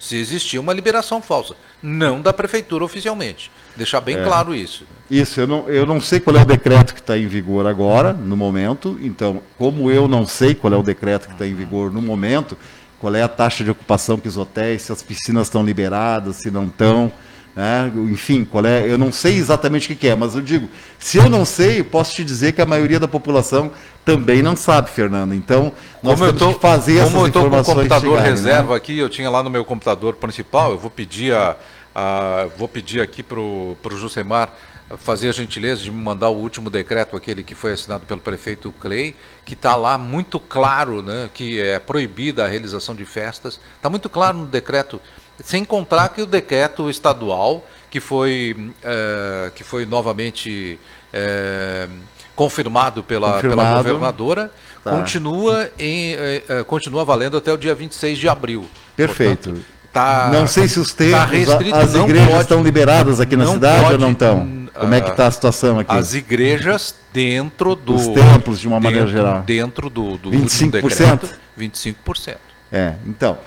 [0.00, 3.50] se existir uma liberação falsa, não da prefeitura oficialmente.
[3.76, 4.86] Deixar bem é, claro isso.
[5.10, 8.14] Isso, eu não, eu não sei qual é o decreto que está em vigor agora,
[8.14, 8.98] no momento.
[9.02, 12.56] Então, como eu não sei qual é o decreto que está em vigor no momento,
[13.00, 16.50] qual é a taxa de ocupação que os hotéis, se as piscinas estão liberadas, se
[16.50, 17.12] não estão.
[17.54, 17.90] Né?
[18.10, 21.28] Enfim, qual é, eu não sei exatamente o que é, mas eu digo, se eu
[21.28, 23.70] não sei, posso te dizer que a maioria da população
[24.04, 25.34] também não sabe, Fernando.
[25.34, 28.10] Então, nós como temos tô, que fazer essas informações Como eu estou com o computador
[28.18, 28.30] chegarem, né?
[28.30, 28.76] reserva né?
[28.76, 31.56] aqui, eu tinha lá no meu computador principal, eu vou pedir, a,
[31.94, 34.52] a vou pedir aqui para o Jusemar
[34.98, 38.72] fazer a gentileza de me mandar o último decreto, aquele que foi assinado pelo prefeito
[38.80, 43.58] Clay, que está lá muito claro né, que é proibida a realização de festas.
[43.76, 45.00] Está muito claro no decreto,
[45.42, 50.78] sem contar que o decreto estadual, que foi, é, que foi novamente
[51.12, 51.88] é,
[52.36, 53.56] confirmado pela, confirmado.
[53.56, 54.52] pela governadora,
[54.86, 54.92] Tá.
[54.92, 58.66] Continua, em, eh, continua valendo até o dia 26 de abril.
[58.94, 59.50] Perfeito.
[59.50, 63.34] Portanto, tá, não sei se os tá tempos, tá as igrejas pode, estão liberadas aqui
[63.34, 64.65] na cidade pode, ou não estão?
[64.80, 65.94] Como é que está a situação aqui?
[65.94, 67.94] As igrejas dentro do...
[67.94, 69.42] Os templos, de uma dentro, maneira geral.
[69.42, 70.70] Dentro do, do 25%?
[70.70, 72.36] Decreto, 25%.
[72.70, 73.38] É, então,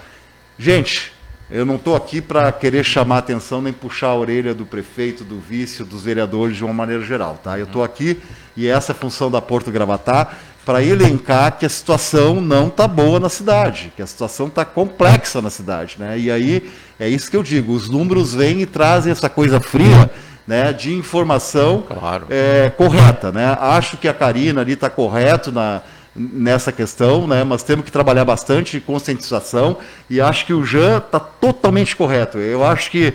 [0.58, 1.12] gente,
[1.52, 5.24] eu não estou aqui para querer chamar a atenção nem puxar a orelha do prefeito,
[5.24, 7.58] do vice, dos vereadores de uma maneira geral, tá?
[7.58, 8.22] Eu estou aqui
[8.56, 12.88] e essa é a função da Porto Gravatar para elencar que a situação não está
[12.88, 16.20] boa na cidade, que a situação está complexa na cidade, né?
[16.20, 20.12] E aí é isso que eu digo, os números vêm e trazem essa coisa fria,
[20.50, 22.26] né, de informação claro.
[22.28, 23.56] é, correta, né?
[23.62, 25.84] Acho que a Karina ali está correto na
[26.16, 27.44] nessa questão, né?
[27.44, 29.78] mas temos que trabalhar bastante de conscientização
[30.10, 32.40] e acho que o Jean está totalmente correto.
[32.40, 33.14] Eu acho que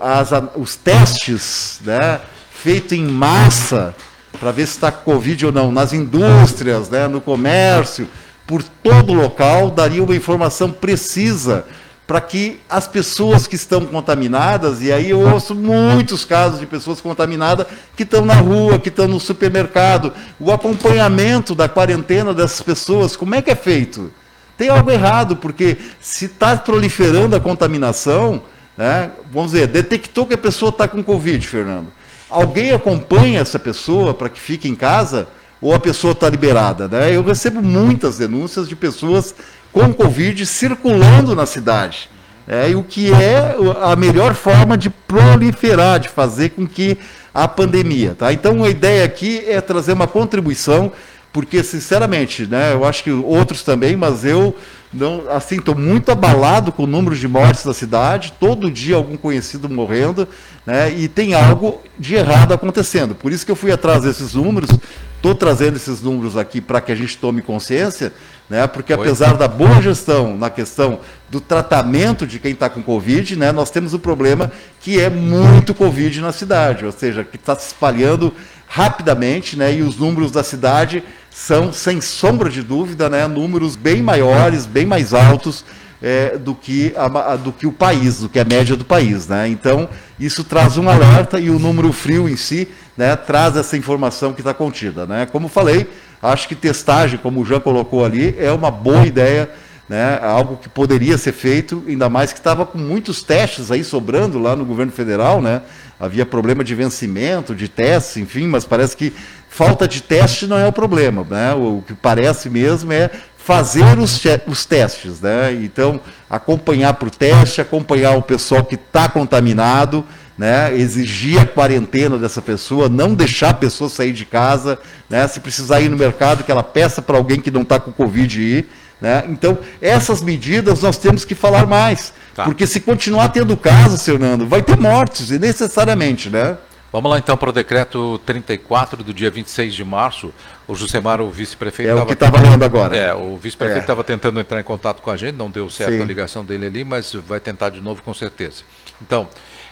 [0.00, 3.94] as, os testes né, feitos em massa
[4.38, 8.08] para ver se está com Covid ou não, nas indústrias, né, no comércio,
[8.46, 11.64] por todo local, daria uma informação precisa
[12.06, 17.00] para que as pessoas que estão contaminadas, e aí eu ouço muitos casos de pessoas
[17.00, 23.16] contaminadas que estão na rua, que estão no supermercado, o acompanhamento da quarentena dessas pessoas,
[23.16, 24.12] como é que é feito?
[24.56, 28.42] Tem algo errado, porque se está proliferando a contaminação,
[28.76, 31.88] né, vamos dizer, detectou que a pessoa está com Covid, Fernando.
[32.28, 35.28] Alguém acompanha essa pessoa para que fique em casa?
[35.60, 36.88] Ou a pessoa está liberada?
[36.88, 37.16] Né?
[37.16, 39.34] Eu recebo muitas denúncias de pessoas
[39.74, 42.08] com Covid circulando na cidade.
[42.46, 46.96] É, e o que é a melhor forma de proliferar, de fazer com que
[47.32, 48.14] a pandemia.
[48.16, 48.32] Tá?
[48.32, 50.92] Então a ideia aqui é trazer uma contribuição,
[51.34, 54.56] porque, sinceramente, né, eu acho que outros também, mas eu
[54.92, 59.16] não, assim, estou muito abalado com o número de mortes da cidade, todo dia algum
[59.16, 60.28] conhecido morrendo,
[60.64, 63.16] né, e tem algo de errado acontecendo.
[63.16, 64.70] Por isso que eu fui atrás desses números,
[65.16, 68.12] estou trazendo esses números aqui para que a gente tome consciência,
[68.48, 68.66] né?
[68.66, 73.50] Porque apesar da boa gestão na questão do tratamento de quem está com Covid, né,
[73.50, 77.68] nós temos o problema que é muito Covid na cidade, ou seja, que está se
[77.68, 78.32] espalhando
[78.68, 81.02] rapidamente, né, e os números da cidade
[81.34, 85.64] são, sem sombra de dúvida, né, números bem maiores, bem mais altos
[86.00, 89.26] é, do, que a, do que o país, do que a média do país.
[89.26, 89.48] Né?
[89.48, 94.32] Então, isso traz um alerta e o número frio em si né, traz essa informação
[94.32, 95.06] que está contida.
[95.06, 95.26] Né?
[95.26, 95.88] Como falei,
[96.24, 99.50] Acho que testagem, como o Jean colocou ali, é uma boa ideia,
[99.86, 100.18] né?
[100.22, 104.56] algo que poderia ser feito, ainda mais que estava com muitos testes aí sobrando lá
[104.56, 105.60] no governo federal, né?
[106.00, 109.12] Havia problema de vencimento, de testes, enfim, mas parece que
[109.54, 111.24] falta de teste não é o problema.
[111.28, 111.54] Né?
[111.54, 115.20] O que parece mesmo é fazer os, os testes.
[115.20, 115.52] Né?
[115.62, 120.04] Então, acompanhar por teste, acompanhar o pessoal que está contaminado,
[120.36, 124.76] né, exigir a quarentena dessa pessoa, não deixar a pessoa sair de casa,
[125.08, 127.92] né, se precisar ir no mercado, que ela peça para alguém que não está com
[127.92, 128.68] Covid ir.
[129.00, 129.22] Né?
[129.28, 132.12] Então, essas medidas nós temos que falar mais.
[132.34, 132.42] Tá.
[132.42, 136.56] Porque se continuar tendo casos, Fernando, vai ter mortes, e necessariamente, né?
[136.94, 140.32] Vamos lá então para o decreto 34 do dia 26 de março.
[140.64, 141.90] O Jusemar, o vice-prefeito.
[141.90, 142.96] É o que está valendo agora.
[142.96, 144.04] É, o vice-prefeito estava é.
[144.04, 146.02] tentando entrar em contato com a gente, não deu certo Sim.
[146.02, 148.62] a ligação dele ali, mas vai tentar de novo com certeza.
[149.02, 149.28] Então,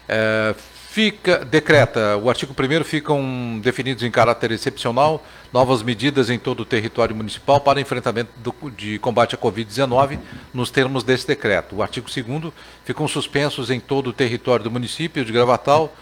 [0.08, 0.52] é,
[0.90, 6.64] fica, decreta, o artigo 1 ficam definidos em caráter excepcional novas medidas em todo o
[6.64, 10.18] território municipal para enfrentamento do, de combate à Covid-19
[10.52, 11.76] nos termos desse decreto.
[11.76, 12.52] O artigo 2
[12.84, 15.94] ficam suspensos em todo o território do município de Gravatal,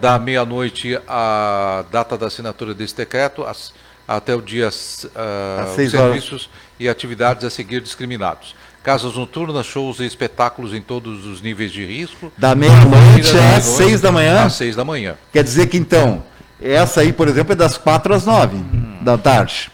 [0.00, 3.72] da meia-noite à data da assinatura desse decreto, as,
[4.06, 8.54] até o dia uh, serviços e atividades a seguir discriminados
[8.88, 12.32] casas noturnas, shows e espetáculos em todos os níveis de risco.
[12.38, 14.44] Da meia-noite às seis da manhã?
[14.44, 15.14] Às seis da manhã.
[15.30, 16.24] Quer dizer que então,
[16.58, 18.98] essa aí, por exemplo, é das quatro às nove hum.
[19.02, 19.70] da tarde.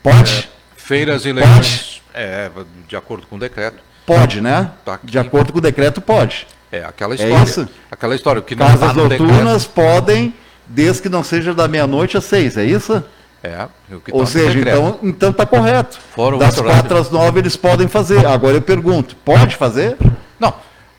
[0.00, 0.48] Pode?
[0.76, 2.48] É, feiras e leilões, é,
[2.86, 3.78] de acordo com o decreto.
[4.06, 4.70] Pode, né?
[4.84, 6.46] Tá de acordo com o decreto, pode.
[6.70, 7.36] É aquela é história.
[7.36, 7.68] É isso?
[7.90, 8.42] Aquela história.
[8.42, 10.34] Que Casas tá noturnas podem,
[10.66, 13.02] desde que não seja da meia-noite às seis, é isso?
[13.42, 13.68] É,
[14.10, 15.98] Ou tá seja, então então está correto.
[16.14, 18.24] Fora das quatro às nove eles podem fazer.
[18.26, 19.98] Agora eu pergunto, pode fazer?
[20.40, 20.54] Não.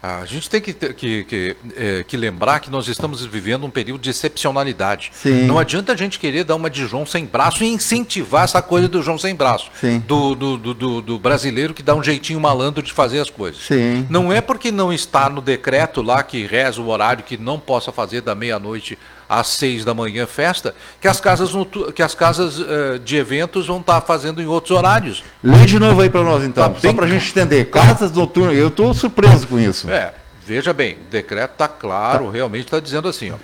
[0.05, 4.01] A gente tem que, que, que, é, que, lembrar que nós estamos vivendo um período
[4.01, 5.11] de excepcionalidade.
[5.15, 5.45] Sim.
[5.45, 8.87] Não adianta a gente querer dar uma de João sem braço e incentivar essa coisa
[8.87, 9.71] do João sem braço.
[10.05, 13.63] Do, do, do, do, brasileiro que dá um jeitinho malandro de fazer as coisas.
[13.63, 14.05] Sim.
[14.07, 17.91] Não é porque não está no decreto lá que reza o horário que não possa
[17.91, 21.51] fazer da meia-noite às seis da manhã festa, que as casas,
[21.95, 25.23] que as casas uh, de eventos vão estar tá fazendo em outros horários.
[25.43, 27.65] Lê de novo aí para nós então, tá só para a gente entender.
[27.65, 29.89] Casas noturnas, eu estou surpreso com isso.
[29.89, 30.13] É,
[30.45, 32.31] veja bem, o decreto está claro, tá.
[32.31, 33.35] realmente está dizendo assim, ó,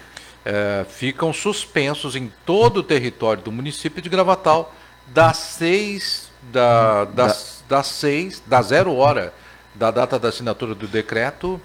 [0.45, 4.73] é, ficam suspensos em todo o território do município de Gravatal
[5.07, 9.33] das 6 da, das, das seis, da zero hora
[9.75, 11.61] da data da assinatura do decreto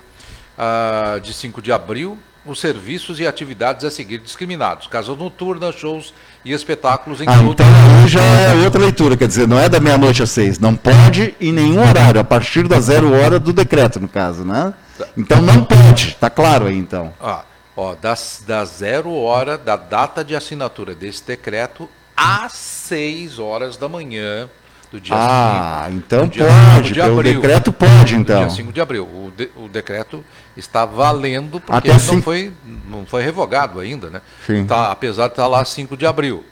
[0.57, 4.87] uh, de 5 de abril, os serviços e atividades a seguir discriminados.
[4.87, 9.49] Casa noturna, shows e espetáculos em ah, todo Então já é outra leitura, quer dizer,
[9.49, 10.59] não é da meia-noite às seis.
[10.59, 14.73] Não pode em nenhum horário, a partir da zero hora do decreto, no caso, né?
[15.17, 17.13] Então não pode, está claro aí então.
[17.21, 17.45] Ah,
[17.77, 23.89] ó, das, da zero hora da data de assinatura desse decreto às seis horas da
[23.89, 24.49] manhã
[24.90, 28.38] do dia Ah, 5, então pode, de o decreto pode então.
[28.38, 29.05] Dia 5 de abril.
[29.05, 30.25] O, de, o decreto
[30.57, 32.53] está valendo porque Até não, foi,
[32.88, 34.22] não foi revogado ainda, né?
[34.46, 34.66] Sim.
[34.66, 36.44] Tá, apesar de estar lá 5 de abril.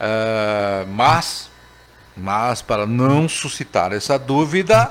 [0.00, 1.50] Uh, mas,
[2.16, 4.90] mas, para não suscitar essa dúvida,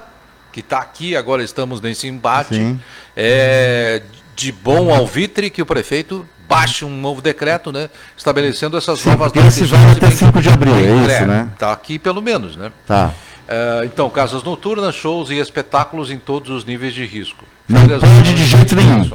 [0.51, 2.79] que está aqui, agora estamos nesse embate, Sim.
[3.15, 4.03] é
[4.35, 9.55] de bom alvitre que o prefeito baixe um novo decreto, né, estabelecendo essas novas datas.
[9.55, 11.47] Esse vai até 5 de abril, é isso, né?
[11.53, 12.71] Está aqui pelo menos, né?
[12.87, 13.13] Tá.
[13.47, 17.45] Uh, então, casas noturnas, shows e espetáculos em todos os níveis de risco.
[17.67, 19.07] Não pode de jeito nenhum.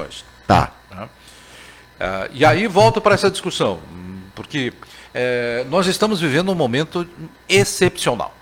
[0.47, 0.70] Tá.
[0.92, 3.81] Uh, e aí volto para essa discussão,
[4.35, 7.07] porque uh, nós estamos vivendo um momento
[7.49, 8.35] excepcional.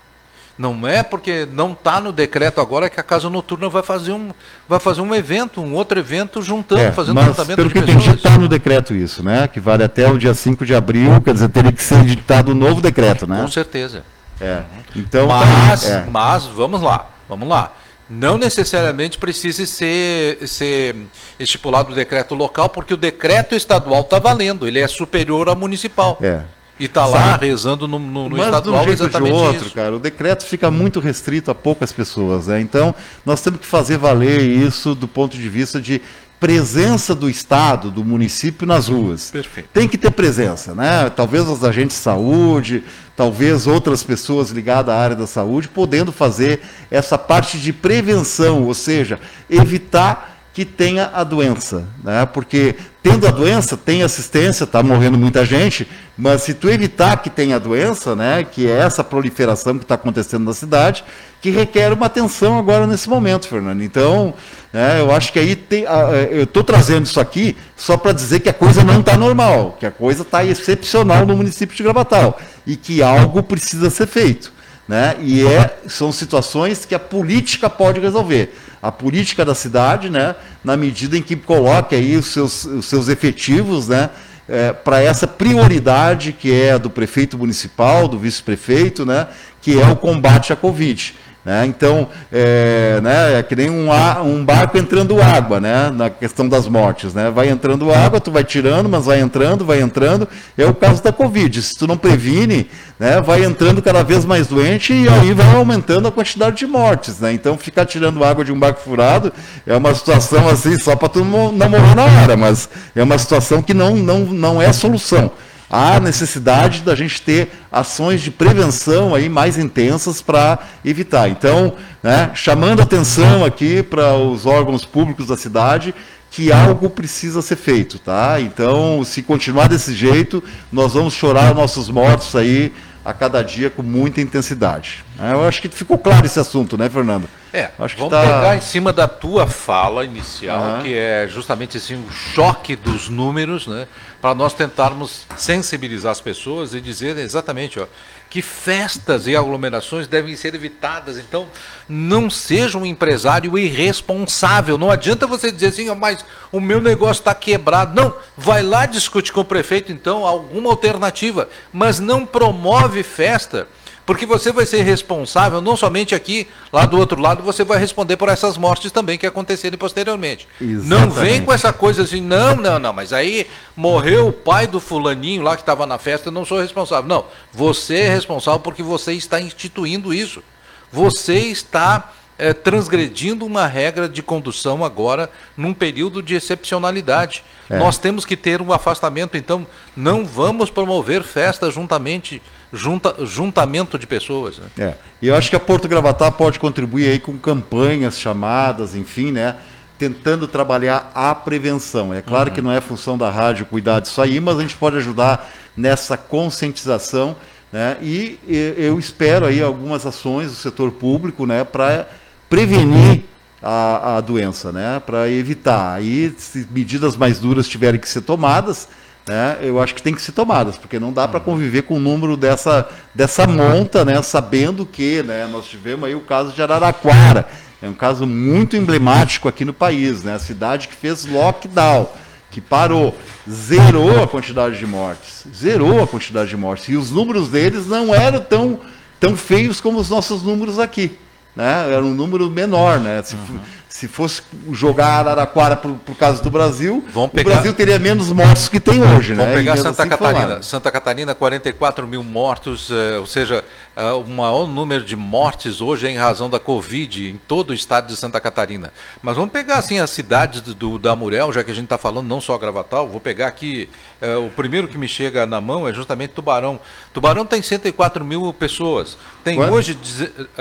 [0.55, 4.31] Não é porque não está no decreto agora que a casa noturna vai fazer um,
[4.69, 7.81] vai fazer um evento, um outro evento, juntando, é, fazendo mas, tratamento pelo de que
[7.81, 8.03] pessoas.
[8.05, 9.47] entendi, está no decreto isso, né?
[9.47, 12.55] Que vale até o dia 5 de abril, quer dizer, teria que ser editado um
[12.55, 13.41] novo decreto, né?
[13.41, 14.03] Com certeza.
[14.39, 14.61] É.
[14.95, 16.05] Então, mas, é.
[16.11, 17.73] mas, vamos lá, vamos lá.
[18.07, 20.95] Não necessariamente precise ser, ser
[21.39, 26.19] estipulado o decreto local, porque o decreto estadual está valendo, ele é superior ao municipal.
[26.21, 26.41] É.
[26.79, 29.75] E está lá rezando no, no, no Mas estadual de um jeito de outro, isso.
[29.75, 29.95] cara.
[29.95, 32.59] O decreto fica muito restrito a poucas pessoas, né?
[32.59, 36.01] Então, nós temos que fazer valer isso do ponto de vista de
[36.39, 39.31] presença do Estado, do município nas ruas.
[39.31, 39.69] Perfeito.
[39.71, 41.09] Tem que ter presença, né?
[41.09, 42.83] Talvez os agentes de saúde,
[43.15, 46.59] talvez outras pessoas ligadas à área da saúde, podendo fazer
[46.91, 52.25] essa parte de prevenção, ou seja, evitar que tenha a doença, né?
[52.25, 57.29] Porque tendo a doença, tem assistência, está morrendo muita gente, mas se tu evitar que
[57.29, 61.03] tenha doença, né, que é essa proliferação que está acontecendo na cidade,
[61.41, 63.81] que requer uma atenção agora nesse momento, Fernando.
[63.81, 64.33] Então,
[64.71, 65.85] né, eu acho que aí tem,
[66.29, 69.85] eu estou trazendo isso aqui só para dizer que a coisa não está normal, que
[69.85, 74.53] a coisa está excepcional no município de Gravatal e que algo precisa ser feito.
[74.87, 75.15] Né?
[75.19, 80.75] E é, são situações que a política pode resolver a política da cidade, né, na
[80.75, 84.09] medida em que coloque aí os seus, os seus efetivos né,
[84.47, 89.27] é, para essa prioridade que é a do prefeito municipal, do vice-prefeito, né,
[89.61, 91.15] que é o combate à Covid.
[91.45, 91.65] Né?
[91.65, 93.89] Então, é, né, é que nem um,
[94.23, 97.13] um, barco entrando água, né, na questão das mortes.
[97.13, 97.29] Né?
[97.29, 100.25] Vai entrando água, tu vai tirando, mas vai entrando, vai entrando.
[100.57, 101.61] É o caso da Covid.
[101.61, 106.07] Se tu não previne, né, vai entrando cada vez mais doente e aí vai aumentando
[106.07, 107.19] a quantidade de mortes.
[107.19, 107.33] Né?
[107.33, 109.33] Então, ficar tirando água de um barco furado
[109.67, 113.61] é uma situação assim, só para tu não morrer na hora, mas é uma situação
[113.61, 115.29] que não, não, não é solução
[115.73, 121.27] há necessidade da gente ter ações de prevenção aí mais intensas para evitar.
[121.29, 125.95] Então, né, chamando atenção aqui para os órgãos públicos da cidade
[126.29, 128.39] que algo precisa ser feito, tá?
[128.39, 132.71] Então, se continuar desse jeito, nós vamos chorar nossos mortos aí
[133.05, 135.03] a cada dia com muita intensidade.
[135.19, 137.27] É, eu acho que ficou claro esse assunto, né, Fernando?
[137.51, 138.21] É, acho vamos tá...
[138.21, 140.81] pegar em cima da tua fala inicial, uhum.
[140.83, 143.87] que é justamente assim, o choque dos números, né,
[144.21, 147.85] para nós tentarmos sensibilizar as pessoas e dizer exatamente ó,
[148.33, 151.19] que festas e aglomerações devem ser evitadas.
[151.19, 151.47] Então,
[151.87, 154.75] não seja um empresário irresponsável.
[154.75, 157.93] Não adianta você dizer assim, oh, mas o meu negócio está quebrado.
[157.93, 163.67] Não, vai lá discute com o prefeito, então, alguma alternativa, mas não promove festa
[164.05, 168.17] porque você vai ser responsável, não somente aqui, lá do outro lado, você vai responder
[168.17, 170.47] por essas mortes também que aconteceram posteriormente.
[170.59, 170.87] Exatamente.
[170.87, 174.79] Não vem com essa coisa assim, não, não, não, mas aí morreu o pai do
[174.79, 177.07] fulaninho lá que estava na festa, eu não sou responsável.
[177.07, 180.43] Não, você é responsável porque você está instituindo isso.
[180.91, 182.11] Você está
[182.43, 187.41] é, transgredindo uma regra de condução agora num período de excepcionalidade.
[187.69, 187.79] É.
[187.79, 189.65] Nós temos que ter um afastamento, então
[189.95, 192.41] não vamos promover festa juntamente
[192.73, 194.57] junta, juntamento de pessoas.
[194.57, 194.65] Né?
[194.77, 194.93] É.
[195.21, 199.55] E eu acho que a Porto Gravatar pode contribuir aí com campanhas, chamadas, enfim, né?
[199.97, 202.13] Tentando trabalhar a prevenção.
[202.13, 202.55] É claro uhum.
[202.55, 206.17] que não é função da rádio cuidar disso aí, mas a gente pode ajudar nessa
[206.17, 207.37] conscientização.
[207.71, 207.95] Né?
[208.01, 208.37] E
[208.77, 212.05] eu espero aí algumas ações do setor público né, para
[212.53, 213.23] prevenir
[213.63, 215.01] a, a doença, né?
[215.03, 215.95] para evitar.
[215.95, 218.87] Aí, se medidas mais duras tiverem que ser tomadas,
[219.27, 221.99] né, eu acho que tem que ser tomadas, porque não dá para conviver com o
[221.99, 227.47] número dessa, dessa monta, né, sabendo que né, nós tivemos aí o caso de Araraquara,
[227.81, 232.07] é um caso muito emblemático aqui no país, né, a cidade que fez lockdown,
[232.51, 233.17] que parou,
[233.49, 238.13] zerou a quantidade de mortes, zerou a quantidade de mortes, e os números deles não
[238.13, 238.81] eram tão,
[239.19, 241.17] tão feios como os nossos números aqui.
[241.55, 241.93] Né?
[241.93, 243.21] Era um número menor, né?
[243.23, 243.59] Se, uhum.
[243.93, 244.41] Se fosse
[244.71, 247.27] jogar Araraquara por, por causa do Brasil, pegar...
[247.27, 249.53] o Brasil teria menos mortos que tem hoje, Vamos né?
[249.53, 250.63] pegar Santa assim Catarina.
[250.63, 253.63] Santa Catarina, 44 mil mortos, eh, ou seja,
[253.95, 257.73] eh, o maior número de mortes hoje é em razão da Covid em todo o
[257.73, 258.91] estado de Santa Catarina.
[259.21, 261.99] Mas vamos pegar assim as cidades do, do da Murel, já que a gente está
[261.99, 263.87] falando não só Gravatal, vou pegar aqui,
[264.19, 266.79] eh, o primeiro que me chega na mão é justamente Tubarão.
[267.13, 269.19] Tubarão tem 104 mil pessoas.
[269.43, 269.73] Tem Quanto?
[269.73, 269.95] hoje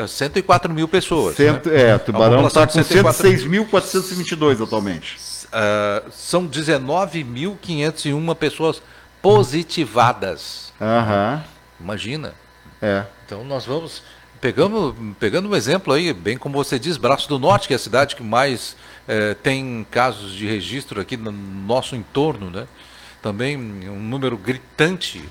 [0.06, 1.34] 104 mil pessoas.
[1.34, 1.92] Cento, né?
[1.92, 2.82] É, Tubarão está com
[3.22, 5.16] 106.422 atualmente.
[5.46, 8.82] Uh, são 19.501 pessoas
[9.20, 10.72] positivadas.
[10.80, 11.40] Uhum.
[11.80, 12.34] Imagina.
[12.80, 13.04] É.
[13.24, 14.02] Então nós vamos
[14.40, 17.78] pegando, pegando um exemplo aí, bem como você diz, Braço do Norte, que é a
[17.78, 22.66] cidade que mais é, tem casos de registro aqui no nosso entorno, né?
[23.22, 25.22] Também um número gritante,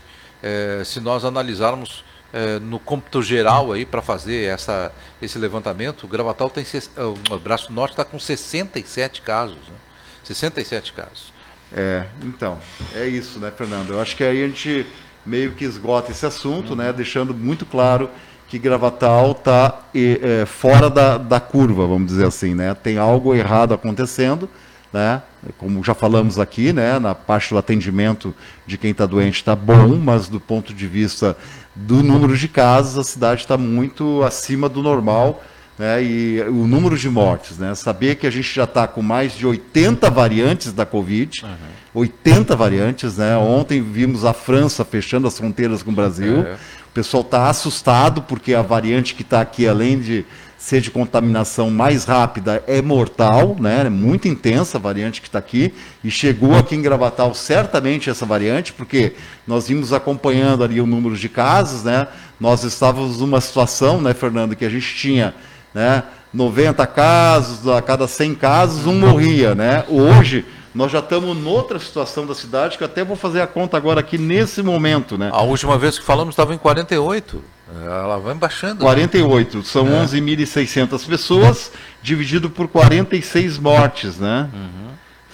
[0.41, 6.07] é, se nós analisarmos é, no cômputo geral aí para fazer essa, esse levantamento, o
[6.07, 6.65] Gravatal tem,
[6.97, 9.75] o Braço Norte está com 67 casos, né?
[10.23, 11.33] 67 casos.
[11.73, 12.57] É, então,
[12.93, 13.91] é isso, né, Fernando?
[13.91, 14.85] Eu acho que aí a gente
[15.25, 18.09] meio que esgota esse assunto, né, deixando muito claro
[18.47, 22.73] que Gravatal está é, fora da, da curva, vamos dizer assim, né?
[22.73, 24.49] Tem algo errado acontecendo,
[24.91, 25.21] né?
[25.57, 26.99] Como já falamos aqui, né?
[26.99, 28.35] Na parte do atendimento
[28.67, 31.37] de quem está doente está bom, mas do ponto de vista
[31.75, 35.43] do número de casos, a cidade está muito acima do normal,
[35.77, 36.03] né?
[36.03, 37.73] E o número de mortes, né?
[37.75, 41.45] Saber que a gente já está com mais de 80 variantes da Covid.
[41.45, 43.35] Uhum 80 variantes, né?
[43.37, 46.41] Ontem vimos a França fechando as fronteiras com o Brasil.
[46.41, 46.53] É.
[46.53, 50.25] O pessoal está assustado porque a variante que está aqui, além de
[50.61, 53.81] ser de contaminação mais rápida, é mortal, né?
[53.87, 58.27] É muito intensa a variante que está aqui e chegou aqui em Gravatal certamente essa
[58.27, 59.15] variante, porque
[59.47, 62.07] nós vimos acompanhando ali o número de casos, né?
[62.39, 65.33] Nós estávamos numa situação, né, Fernando, que a gente tinha,
[65.73, 66.03] né?
[66.31, 69.83] 90 casos, a cada 100 casos, um morria, né?
[69.89, 70.45] Hoje
[70.75, 74.15] nós já estamos noutra situação da cidade, que até vou fazer a conta agora aqui
[74.15, 75.31] nesse momento, né?
[75.33, 77.43] A última vez que falamos estava em 48.
[77.83, 78.81] Ela vai baixando.
[78.81, 79.57] 48.
[79.57, 79.63] Né?
[79.63, 80.05] São é.
[80.05, 84.49] 11.600 pessoas, dividido por 46 mortes, né?
[84.53, 84.89] Uhum.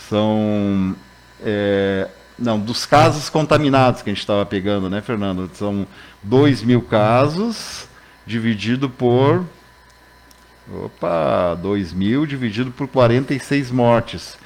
[0.09, 0.95] São...
[1.43, 2.07] É,
[2.37, 5.49] não, dos casos contaminados que a gente estava pegando, né, Fernando?
[5.53, 5.87] São
[6.21, 7.87] 2 mil casos,
[8.25, 9.43] dividido por...
[10.69, 14.37] Opa, 2 mil dividido por 46 mortes.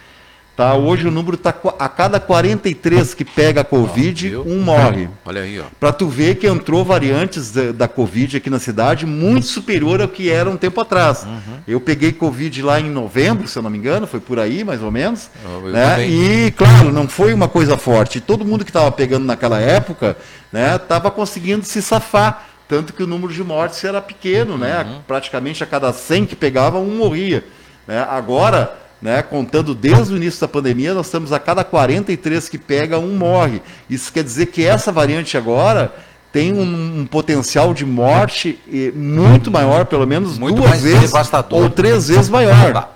[0.56, 0.76] Tá?
[0.76, 5.08] Hoje o número está a cada 43 que pega a Covid, um morre.
[5.26, 5.64] Olha aí, ó.
[5.80, 10.10] Para tu ver que entrou variantes da, da, Covid aqui na cidade muito superior ao
[10.10, 11.24] que era um tempo atrás.
[11.24, 11.60] Uhum.
[11.66, 14.84] Eu peguei Covid lá em novembro, se eu não me engano, foi por aí mais
[14.84, 15.32] ou menos.
[15.46, 16.06] Oh, né?
[16.06, 18.20] E, claro, não foi uma coisa forte.
[18.20, 20.18] Todo mundo que estava pegando naquela época
[20.54, 22.48] estava né, conseguindo se safar.
[22.68, 24.84] Tanto que o número de mortes era pequeno, né?
[24.84, 25.02] Uhum.
[25.08, 27.44] Praticamente a cada 100 que pegava, um morria.
[27.88, 28.06] Né?
[28.10, 29.22] Agora né?
[29.22, 33.62] Contando desde o início da pandemia, nós estamos a cada 43 que pega, um morre.
[33.90, 35.94] Isso quer dizer que essa variante agora
[36.32, 38.60] tem um, um potencial de morte
[38.94, 41.12] muito maior, pelo menos muito duas vezes
[41.50, 42.72] ou três vezes maior.
[42.72, 42.90] Tá.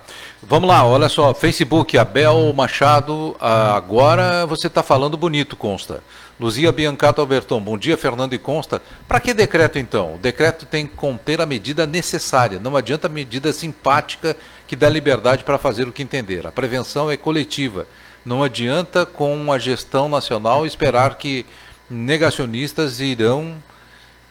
[0.48, 6.02] Vamos lá, olha só, Facebook, Abel Machado, agora você está falando bonito, consta.
[6.38, 8.80] Luzia Biancato Alberton, bom dia, Fernando e Consta.
[9.08, 10.14] Para que decreto então?
[10.14, 14.36] O decreto tem que conter a medida necessária, não adianta medida simpática
[14.66, 16.46] que dá liberdade para fazer o que entender.
[16.46, 17.86] A prevenção é coletiva.
[18.24, 21.46] Não adianta com a gestão nacional esperar que
[21.88, 23.56] negacionistas irão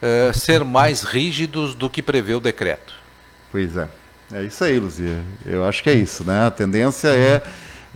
[0.02, 2.94] é, ser mais rígidos do que prevê o decreto.
[3.50, 3.88] Pois é.
[4.32, 5.22] É isso aí, Luzia.
[5.44, 6.46] Eu acho que é isso, né?
[6.46, 7.42] A tendência é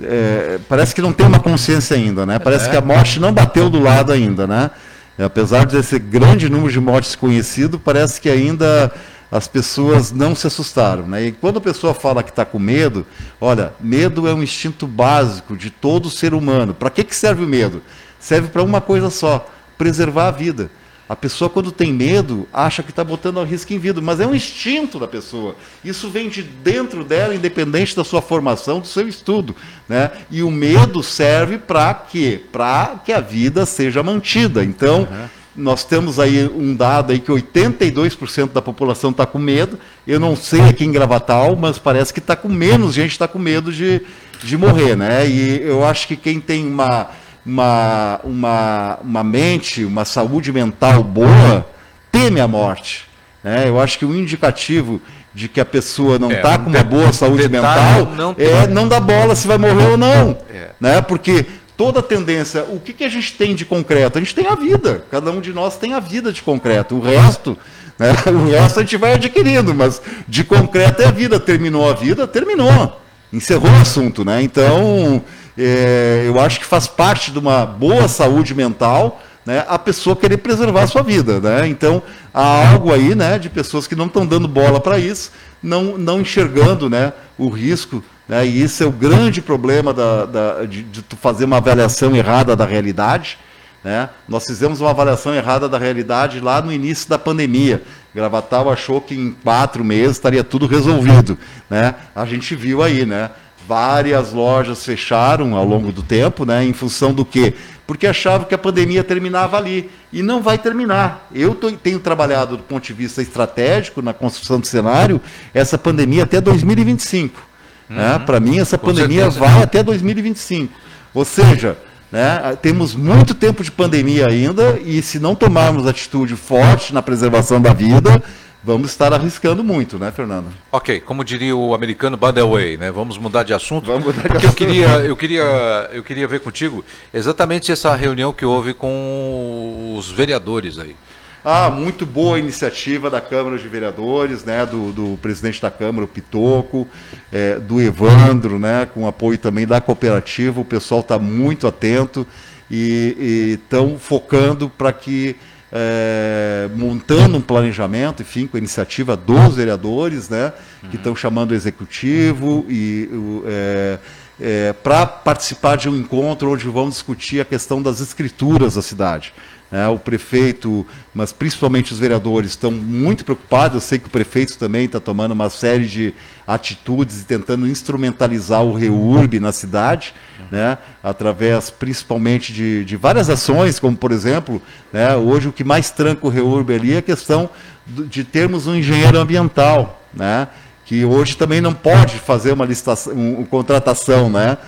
[0.03, 2.39] é, parece que não tem uma consciência ainda, né?
[2.39, 2.71] Parece é.
[2.71, 4.71] que a morte não bateu do lado ainda, né?
[5.19, 8.91] Apesar desse grande número de mortes conhecido, parece que ainda
[9.31, 11.07] as pessoas não se assustaram.
[11.07, 11.27] Né?
[11.27, 13.07] E quando a pessoa fala que está com medo,
[13.41, 16.75] olha, medo é um instinto básico de todo ser humano.
[16.75, 17.83] Para que, que serve o medo?
[18.19, 20.71] Serve para uma coisa só: preservar a vida.
[21.09, 24.27] A pessoa, quando tem medo, acha que está botando a risco em vida, mas é
[24.29, 25.57] um instinto da pessoa.
[25.85, 29.57] Isso vem de dentro dela, independente da sua formação, do seu estudo.
[29.89, 30.09] Né?
[30.31, 32.41] E o medo serve para quê?
[32.53, 34.63] Para que a vida seja mantida.
[34.63, 35.29] Então, uhum.
[35.57, 39.79] Nós temos aí um dado aí que 82% da população está com medo.
[40.07, 43.39] Eu não sei aqui em Gravatal, mas parece que está com menos gente está com
[43.39, 44.03] medo de,
[44.43, 44.97] de morrer.
[44.97, 45.29] Né?
[45.29, 47.09] E eu acho que quem tem uma
[47.45, 51.67] uma, uma, uma mente, uma saúde mental boa,
[52.13, 53.09] teme a morte.
[53.43, 53.69] Né?
[53.69, 55.01] Eu acho que o indicativo
[55.33, 58.89] de que a pessoa não está é, com uma boa saúde mental não é não
[58.89, 60.37] dar bola se vai morrer ou não.
[60.53, 60.71] É.
[60.81, 61.01] Né?
[61.01, 61.47] Porque
[61.81, 64.19] toda tendência, o que, que a gente tem de concreto?
[64.19, 65.03] A gente tem a vida.
[65.11, 66.95] Cada um de nós tem a vida de concreto.
[66.97, 67.57] O resto,
[67.99, 68.11] né?
[68.31, 71.41] o resto a gente vai adquirindo, mas de concreto é a vida.
[71.41, 73.01] Terminou a vida, terminou.
[73.33, 74.27] Encerrou o assunto.
[74.27, 74.43] Né?
[74.43, 75.25] Então,
[75.57, 80.37] é, eu acho que faz parte de uma boa saúde mental né, a pessoa querer
[80.37, 81.41] preservar a sua vida.
[81.41, 81.67] Né?
[81.67, 82.03] Então,
[82.35, 86.21] há algo aí né, de pessoas que não estão dando bola para isso, não, não
[86.21, 88.05] enxergando né, o risco.
[88.31, 92.55] Né, e isso é o grande problema da, da, de, de fazer uma avaliação errada
[92.55, 93.37] da realidade.
[93.83, 94.09] Né?
[94.29, 97.83] Nós fizemos uma avaliação errada da realidade lá no início da pandemia.
[98.15, 101.37] Gravatal achou que em quatro meses estaria tudo resolvido.
[101.69, 101.97] Né?
[102.15, 103.31] A gente viu aí, né?
[103.67, 106.65] Várias lojas fecharam ao longo do tempo, né?
[106.65, 107.55] Em função do quê?
[107.91, 109.91] porque achava que a pandemia terminava ali.
[110.13, 111.27] E não vai terminar.
[111.35, 115.21] Eu tô, tenho trabalhado do ponto de vista estratégico, na construção do cenário,
[115.53, 117.50] essa pandemia até 2025.
[117.91, 118.13] Né?
[118.13, 118.19] Uhum.
[118.19, 118.19] Né?
[118.25, 119.41] Para mim, essa Com pandemia certeza.
[119.41, 120.73] vai até 2025.
[121.13, 121.77] Ou seja,
[122.11, 127.61] né, temos muito tempo de pandemia ainda, e se não tomarmos atitude forte na preservação
[127.61, 128.23] da vida,
[128.63, 130.47] vamos estar arriscando muito, né, Fernando?
[130.71, 132.93] Ok, como diria o americano, by the way, né?
[132.93, 133.87] Vamos mudar de assunto.
[133.87, 134.63] Vamos mudar de Porque assunto.
[134.63, 140.11] eu queria, eu queria, eu queria ver contigo exatamente essa reunião que houve com os
[140.11, 140.95] vereadores aí.
[141.43, 146.09] Ah, muito boa iniciativa da Câmara de Vereadores, né, do, do presidente da Câmara, o
[146.09, 146.87] Pitoco,
[147.33, 150.61] é, do Evandro, né, com apoio também da cooperativa.
[150.61, 152.27] O pessoal está muito atento
[152.71, 155.35] e estão focando para que
[155.73, 160.53] é, montando um planejamento, enfim, com a iniciativa dos vereadores, né,
[160.91, 163.09] que estão chamando o executivo e
[163.47, 163.99] é,
[164.39, 169.33] é, para participar de um encontro onde vamos discutir a questão das escrituras da cidade.
[169.73, 173.77] É, o prefeito, mas principalmente os vereadores, estão muito preocupados.
[173.77, 176.13] Eu sei que o prefeito também está tomando uma série de
[176.45, 180.13] atitudes e tentando instrumentalizar o REURB na cidade,
[180.51, 184.61] né, através principalmente de, de várias ações, como por exemplo,
[184.93, 187.49] né, hoje o que mais tranca o REURB ali é a questão
[187.87, 190.49] de termos um engenheiro ambiental, né,
[190.85, 194.59] que hoje também não pode fazer uma licitação, uma contratação, né,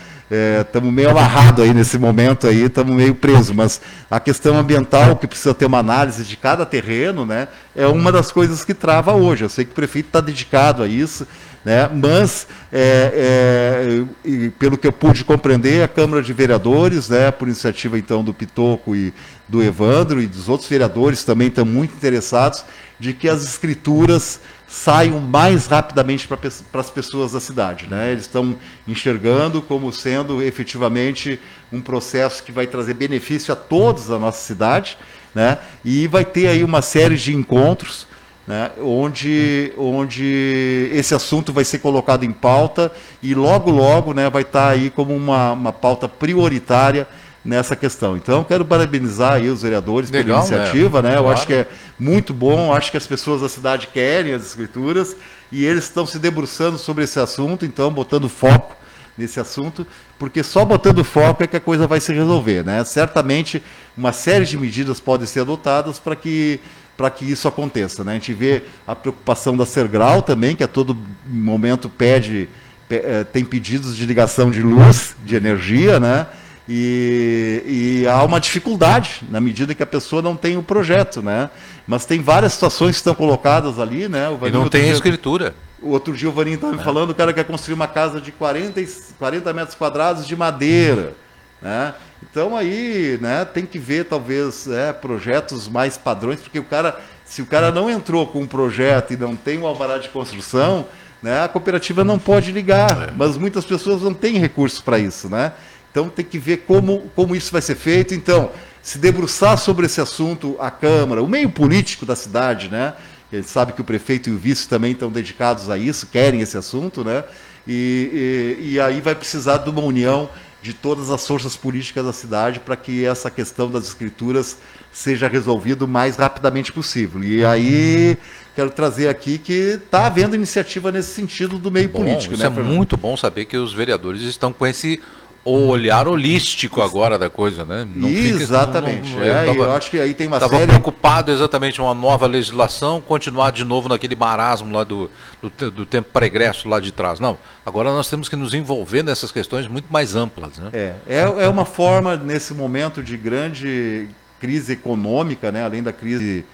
[0.60, 3.80] estamos é, meio amarrados aí nesse momento aí, estamos meio presos, mas
[4.10, 8.32] a questão ambiental, que precisa ter uma análise de cada terreno, né, é uma das
[8.32, 9.44] coisas que trava hoje.
[9.44, 11.26] Eu sei que o prefeito está dedicado a isso,
[11.64, 17.46] né, mas, é, é, pelo que eu pude compreender, a Câmara de Vereadores, né, por
[17.46, 19.12] iniciativa então do Pitoco e
[19.46, 22.64] do Evandro e dos outros vereadores também estão muito interessados
[22.98, 24.40] de que as escrituras
[24.72, 27.86] saiam mais rapidamente para as pessoas da cidade.
[27.90, 28.12] Né?
[28.12, 28.56] Eles estão
[28.88, 31.38] enxergando como sendo efetivamente
[31.70, 34.96] um processo que vai trazer benefício a todos da nossa cidade,
[35.34, 35.58] né?
[35.84, 38.06] e vai ter aí uma série de encontros
[38.46, 38.70] né?
[38.80, 42.90] onde, onde esse assunto vai ser colocado em pauta
[43.22, 47.06] e logo, logo né, vai estar aí como uma, uma pauta prioritária
[47.44, 48.16] nessa questão.
[48.16, 51.10] Então, quero parabenizar aí os vereadores Legal, pela iniciativa, né?
[51.10, 51.16] né?
[51.16, 51.36] Eu claro.
[51.36, 51.68] acho que é
[51.98, 55.16] muito bom, acho que as pessoas da cidade querem as escrituras
[55.50, 58.76] e eles estão se debruçando sobre esse assunto, então botando foco
[59.18, 59.86] nesse assunto,
[60.18, 62.82] porque só botando foco é que a coisa vai se resolver, né?
[62.84, 63.62] Certamente
[63.96, 66.60] uma série de medidas podem ser adotadas para que
[66.96, 68.12] para que isso aconteça, né?
[68.12, 72.48] A gente vê a preocupação da Sergrau também, que a todo momento pede
[72.88, 76.26] eh, tem pedidos de ligação de luz, de energia, né?
[76.74, 81.50] E, e, há uma dificuldade na medida que a pessoa não tem o projeto, né?
[81.86, 84.26] Mas tem várias situações que estão colocadas ali, né?
[84.30, 85.54] O e não tem dia, escritura.
[85.82, 86.82] O outro dia o Vaninho estava me é.
[86.82, 88.80] falando, o cara quer construir uma casa de 40,
[89.18, 91.12] 40 metros quadrados de madeira,
[91.60, 91.92] né?
[92.22, 97.42] Então aí, né, tem que ver talvez é, projetos mais padrões, porque o cara, se
[97.42, 100.86] o cara não entrou com um projeto e não tem um alvará de construção,
[101.22, 103.10] né, a cooperativa não pode ligar.
[103.10, 103.12] É.
[103.14, 105.52] Mas muitas pessoas não têm recursos para isso, né?
[105.92, 108.14] Então tem que ver como, como isso vai ser feito.
[108.14, 108.50] Então,
[108.82, 112.94] se debruçar sobre esse assunto a Câmara, o meio político da cidade, né?
[113.32, 116.56] Ele sabe que o prefeito e o vice também estão dedicados a isso, querem esse
[116.56, 117.22] assunto, né?
[117.66, 120.28] E, e, e aí vai precisar de uma união
[120.62, 124.58] de todas as forças políticas da cidade para que essa questão das escrituras
[124.92, 127.22] seja resolvida o mais rapidamente possível.
[127.24, 128.16] E aí
[128.54, 132.34] quero trazer aqui que está havendo iniciativa nesse sentido do meio bom, político.
[132.34, 132.74] Isso né, é Fernando?
[132.74, 135.00] muito bom saber que os vereadores estão com esse
[135.44, 137.86] o olhar holístico agora da coisa, né?
[137.94, 139.08] Não exatamente.
[139.08, 140.68] Fica, não, não, é, eu, tava, eu, acho que aí tem uma tava série...
[140.68, 145.10] preocupado exatamente uma nova legislação, continuar de novo naquele marasmo lá do,
[145.42, 147.18] do, do, tempo pregresso lá de trás.
[147.18, 147.36] Não,
[147.66, 150.58] agora nós temos que nos envolver nessas questões muito mais amplas.
[150.58, 150.70] Né?
[150.72, 154.08] É, é, é uma forma, nesse momento de grande
[154.40, 156.44] crise econômica, né, além da crise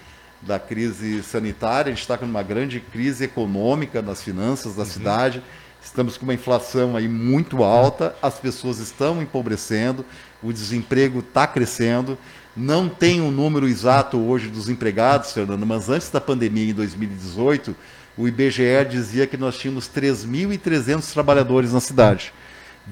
[0.41, 4.89] da crise sanitária, a gente está com uma grande crise econômica nas finanças da uhum.
[4.89, 5.43] cidade
[5.89, 10.05] Estamos com uma inflação aí muito alta, as pessoas estão empobrecendo,
[10.41, 12.15] o desemprego está crescendo.
[12.55, 17.75] Não tem um número exato hoje dos empregados, Fernando, mas antes da pandemia, em 2018,
[18.15, 22.31] o IBGE dizia que nós tínhamos 3.300 trabalhadores na cidade.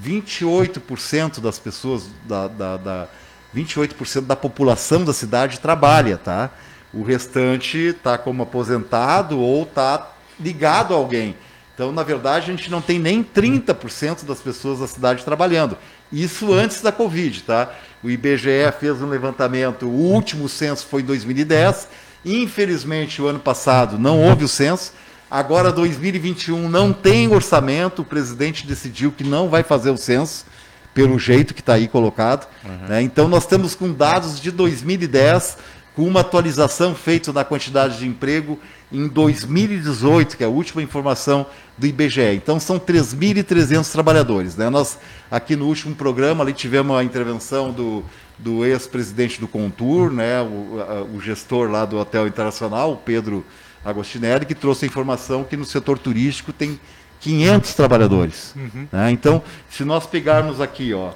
[0.02, 3.08] 28% das pessoas, da, da, da
[3.54, 6.50] 28% da população da cidade trabalha, tá?
[6.92, 11.36] O restante está como aposentado ou está ligado a alguém.
[11.78, 15.78] Então, na verdade, a gente não tem nem 30% das pessoas da cidade trabalhando.
[16.12, 17.72] Isso antes da Covid, tá?
[18.02, 21.86] O IBGE fez um levantamento, o último censo foi em 2010.
[22.24, 24.92] Infelizmente, o ano passado não houve o censo.
[25.30, 28.02] Agora, 2021, não tem orçamento.
[28.02, 30.46] O presidente decidiu que não vai fazer o censo,
[30.92, 32.48] pelo jeito que está aí colocado.
[32.64, 32.88] Uhum.
[32.88, 33.02] Né?
[33.02, 35.58] Então, nós estamos com dados de 2010,
[35.94, 38.58] com uma atualização feita da quantidade de emprego
[38.90, 42.34] em 2018, que é a última informação do IBGE.
[42.34, 44.56] Então são 3.300 trabalhadores.
[44.56, 44.70] Né?
[44.70, 44.98] Nós,
[45.30, 48.02] aqui no último programa, ali tivemos a intervenção do,
[48.38, 50.40] do ex-presidente do Contur, né?
[50.40, 53.44] O, a, o, gestor lá do Hotel Internacional, o Pedro
[53.84, 56.80] Agostinelli, que trouxe a informação que no setor turístico tem
[57.20, 58.54] 500 trabalhadores.
[58.56, 58.88] Uhum.
[58.90, 59.10] Né?
[59.10, 61.10] Então, se nós pegarmos aqui, ó,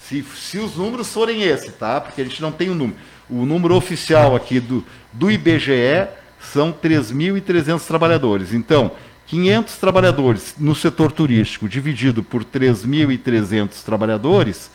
[0.00, 2.00] se, se os números forem esse, tá?
[2.00, 2.98] Porque a gente não tem o um número.
[3.28, 6.08] O número oficial aqui do, do IBGE
[6.40, 8.52] são 3.300 trabalhadores.
[8.52, 8.92] Então,
[9.26, 14.70] 500 trabalhadores no setor turístico, dividido por 3.300 trabalhadores,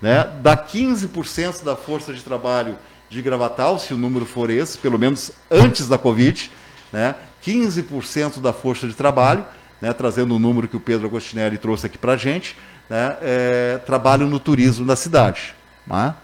[0.00, 2.76] né, dá 15% da força de trabalho
[3.10, 6.50] de Gravatal, se o número for esse, pelo menos antes da Covid,
[6.92, 7.14] né,
[7.44, 9.44] 15% da força de trabalho,
[9.80, 12.56] né, trazendo o número que o Pedro Agostinelli trouxe aqui para a gente,
[12.88, 15.54] né, é, trabalham no turismo da cidade.
[15.86, 16.14] Né,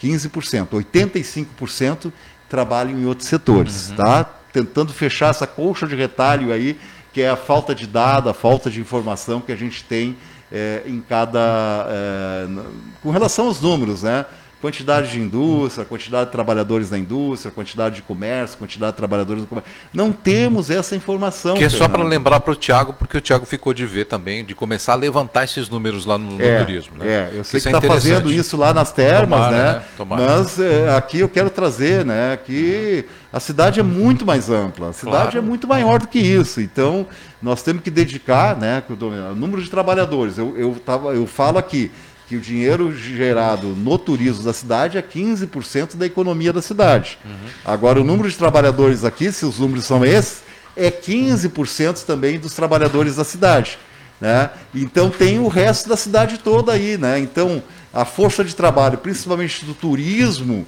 [0.00, 2.12] 15%, 85%
[2.48, 3.90] trabalham em outros setores.
[3.90, 3.96] Uhum.
[3.96, 4.30] Tá?
[4.52, 6.78] Tentando fechar essa colcha de retalho aí,
[7.12, 10.16] que é a falta de dado, a falta de informação que a gente tem
[10.50, 11.86] é, em cada.
[11.88, 12.46] É,
[13.02, 14.26] com relação aos números, né?
[14.62, 19.48] Quantidade de indústria, quantidade de trabalhadores da indústria, quantidade de comércio, quantidade de trabalhadores do
[19.48, 19.70] comércio.
[19.92, 21.56] Não temos essa informação.
[21.56, 24.44] Que é só para lembrar para o Tiago, porque o Tiago ficou de ver também,
[24.44, 26.96] de começar a levantar esses números lá no, é, no turismo.
[26.96, 27.06] Né?
[27.08, 29.72] É, eu sei que está é fazendo isso lá nas termas, Tomara, né?
[29.72, 29.82] né?
[29.96, 30.22] Tomara.
[30.22, 34.92] Mas é, aqui eu quero trazer né, que a cidade é muito mais ampla, a
[34.92, 35.38] cidade claro.
[35.38, 36.60] é muito maior do que isso.
[36.60, 37.04] Então,
[37.42, 40.38] nós temos que dedicar, né, o número de trabalhadores.
[40.38, 41.90] Eu, eu, tava, eu falo aqui,
[42.28, 47.18] que o dinheiro gerado no turismo da cidade é 15% da economia da cidade.
[47.64, 50.42] Agora, o número de trabalhadores aqui, se os números são esses,
[50.76, 53.78] é 15% também dos trabalhadores da cidade.
[54.20, 54.50] Né?
[54.74, 56.96] Então, tem o resto da cidade toda aí.
[56.96, 57.18] Né?
[57.18, 57.62] Então,
[57.92, 60.66] a força de trabalho, principalmente do turismo,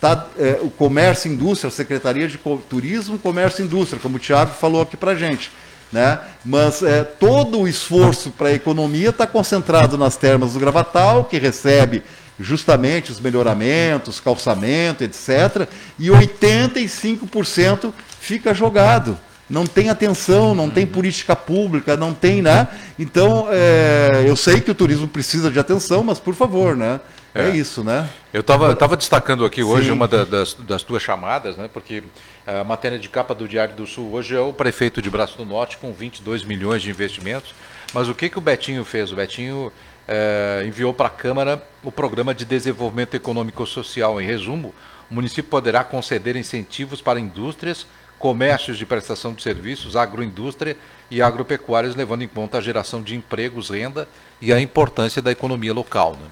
[0.00, 2.38] tá, é, o comércio e indústria, a Secretaria de
[2.68, 5.52] Turismo, Comércio e Indústria, como o Tiago falou aqui para a gente.
[5.94, 6.18] Né?
[6.44, 11.38] Mas é, todo o esforço para a economia está concentrado nas termas do Gravatal, que
[11.38, 12.02] recebe
[12.38, 15.68] justamente os melhoramentos, calçamento, etc.
[15.96, 19.16] E 85% fica jogado.
[19.48, 22.66] Não tem atenção, não tem política pública, não tem, né?
[22.98, 26.98] Então, é, eu sei que o turismo precisa de atenção, mas por favor, né?
[27.34, 28.08] É, é isso, né?
[28.32, 29.92] Eu estava destacando aqui hoje Sim.
[29.92, 31.68] uma da, das, das tuas chamadas, né?
[31.72, 32.04] Porque
[32.46, 35.44] a matéria de capa do Diário do Sul hoje é o prefeito de Braço do
[35.44, 37.52] Norte com 22 milhões de investimentos.
[37.92, 39.10] Mas o que, que o Betinho fez?
[39.10, 39.72] O Betinho
[40.06, 44.20] é, enviou para a Câmara o Programa de Desenvolvimento Econômico Social.
[44.20, 44.72] Em resumo,
[45.10, 47.84] o município poderá conceder incentivos para indústrias,
[48.16, 50.76] comércios de prestação de serviços, agroindústria
[51.10, 54.08] e agropecuárias, levando em conta a geração de empregos, renda
[54.40, 56.12] e a importância da economia local.
[56.12, 56.28] Né?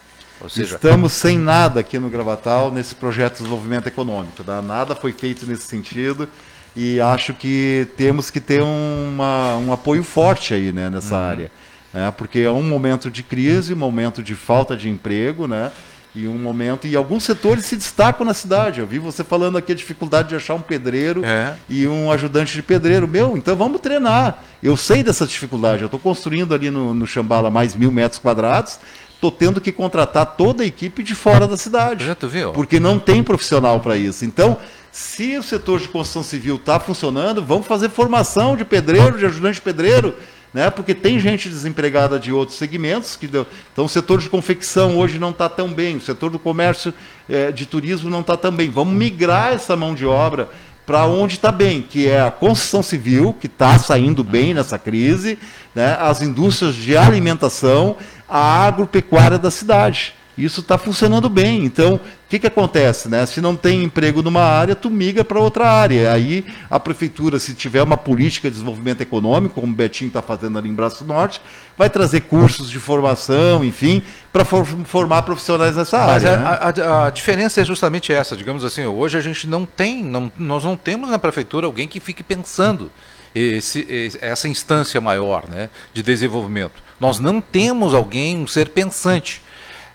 [0.49, 4.43] Seja, Estamos sem nada aqui no Gravatal nesse projeto de desenvolvimento econômico.
[4.43, 4.63] Tá?
[4.63, 6.29] Nada foi feito nesse sentido
[6.75, 11.21] e acho que temos que ter uma, um apoio forte aí né, nessa uhum.
[11.21, 11.51] área.
[11.93, 12.11] Né?
[12.17, 15.71] Porque é um momento de crise, um momento de falta de emprego, né?
[16.15, 18.81] e um momento e alguns setores se destacam na cidade.
[18.81, 21.55] Eu vi você falando aqui a dificuldade de achar um pedreiro é.
[21.69, 23.09] e um ajudante de pedreiro.
[23.09, 24.43] Meu, então vamos treinar.
[24.63, 25.83] Eu sei dessa dificuldade.
[25.83, 28.79] Eu estou construindo ali no, no Chambala mais mil metros quadrados
[29.23, 32.05] estou tendo que contratar toda a equipe de fora da cidade.
[32.05, 32.51] Já tu viu?
[32.51, 34.25] Porque não tem profissional para isso.
[34.25, 34.59] Então,
[34.91, 39.55] se o setor de construção civil está funcionando, vamos fazer formação de pedreiro, de ajudante
[39.55, 40.17] de pedreiro.
[40.53, 40.71] né?
[40.71, 45.19] Porque tem gente desempregada de outros segmentos que deu, então o setor de confecção hoje
[45.19, 46.93] não está tão bem, o setor do comércio
[47.29, 48.69] é, de turismo não está tão bem.
[48.69, 50.51] Vamos migrar essa mão de obra
[50.87, 55.39] para onde está bem, que é a construção civil, que está saindo bem nessa crise,
[55.75, 55.97] né?
[56.01, 57.97] as indústrias de alimentação,
[58.29, 60.15] a agropecuária da cidade.
[60.37, 61.65] Isso está funcionando bem.
[61.65, 62.01] Então,
[62.33, 63.11] que, que acontece?
[63.11, 63.27] Né?
[63.27, 66.11] Se não tem emprego numa área, tu migra para outra área.
[66.11, 70.59] Aí a prefeitura, se tiver uma política de desenvolvimento econômico, como o Betinho está fazendo
[70.59, 71.43] ali em Braço Norte,
[71.77, 74.03] vai trazer cursos de formação, enfim,
[74.33, 76.39] para formar profissionais nessa Mas área.
[76.39, 76.85] Mas né?
[76.87, 80.33] a, a, a, diferença é justamente essa, digamos assim, hoje a gente não tem, não,
[80.39, 82.91] nós não temos na prefeitura alguém que fique pensando
[83.35, 86.83] esse, essa instância maior né, de desenvolvimento.
[86.99, 89.43] Nós não temos alguém, um ser pensante.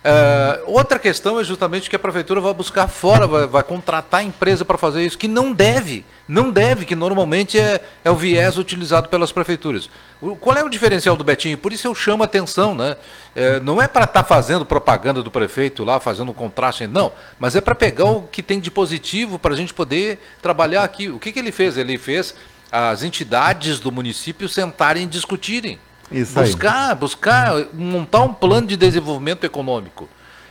[0.08, 4.24] Uh, outra questão é justamente que a prefeitura vai buscar fora, vai, vai contratar a
[4.24, 8.58] empresa para fazer isso, que não deve, não deve, que normalmente é, é o viés
[8.58, 9.90] utilizado pelas prefeituras.
[10.22, 11.58] O, qual é o diferencial do Betinho?
[11.58, 12.96] Por isso eu chamo a atenção, né?
[13.36, 17.12] É, não é para estar tá fazendo propaganda do prefeito lá, fazendo um contraste, não,
[17.38, 21.10] mas é para pegar o que tem de positivo para a gente poder trabalhar aqui.
[21.10, 21.78] O que, que ele fez?
[21.78, 22.34] Ele fez
[22.72, 25.80] as entidades do município sentarem e discutirem.
[26.12, 26.96] Isso buscar, aí.
[26.96, 30.08] buscar montar um plano de desenvolvimento econômico.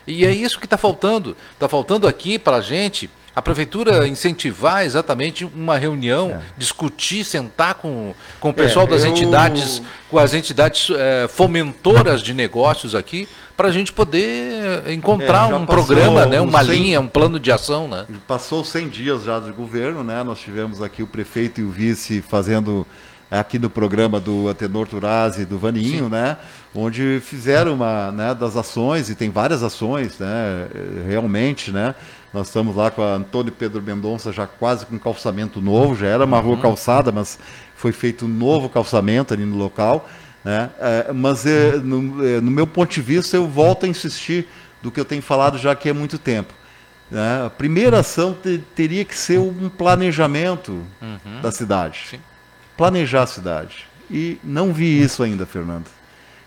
[0.07, 1.37] E é isso que está faltando.
[1.53, 6.41] Está faltando aqui para a gente a prefeitura incentivar exatamente uma reunião, é.
[6.57, 9.11] discutir, sentar com, com o pessoal é, das eu...
[9.11, 15.55] entidades, com as entidades é, fomentoras de negócios aqui, para a gente poder encontrar é,
[15.55, 16.75] um programa, né, uma 100...
[16.75, 17.87] linha, um plano de ação.
[17.87, 18.07] Né?
[18.27, 20.23] Passou 100 dias já de governo, né?
[20.23, 22.87] nós tivemos aqui o prefeito e o vice fazendo
[23.31, 26.11] aqui no programa do Atenor Turazzi e do Vaninho, Sim.
[26.11, 26.37] né?
[26.75, 30.69] Onde fizeram uma né, das ações, e tem várias ações, né?
[31.07, 31.95] Realmente, né?
[32.33, 36.25] Nós estamos lá com a Antônio Pedro Mendonça já quase com calçamento novo, já era
[36.25, 36.63] uma rua uhum.
[36.63, 37.39] calçada, mas
[37.75, 40.09] foi feito um novo calçamento ali no local.
[40.45, 40.71] Né?
[40.79, 44.47] É, mas é, no, é, no, meu ponto de vista, eu volto a insistir
[44.83, 46.53] do que eu tenho falado já que há muito tempo.
[47.11, 47.47] Né?
[47.47, 51.41] A primeira ação te, teria que ser um planejamento uhum.
[51.41, 52.01] da cidade.
[52.11, 52.19] Sim
[52.77, 53.87] planejar a cidade.
[54.11, 55.87] E não vi isso ainda, Fernando.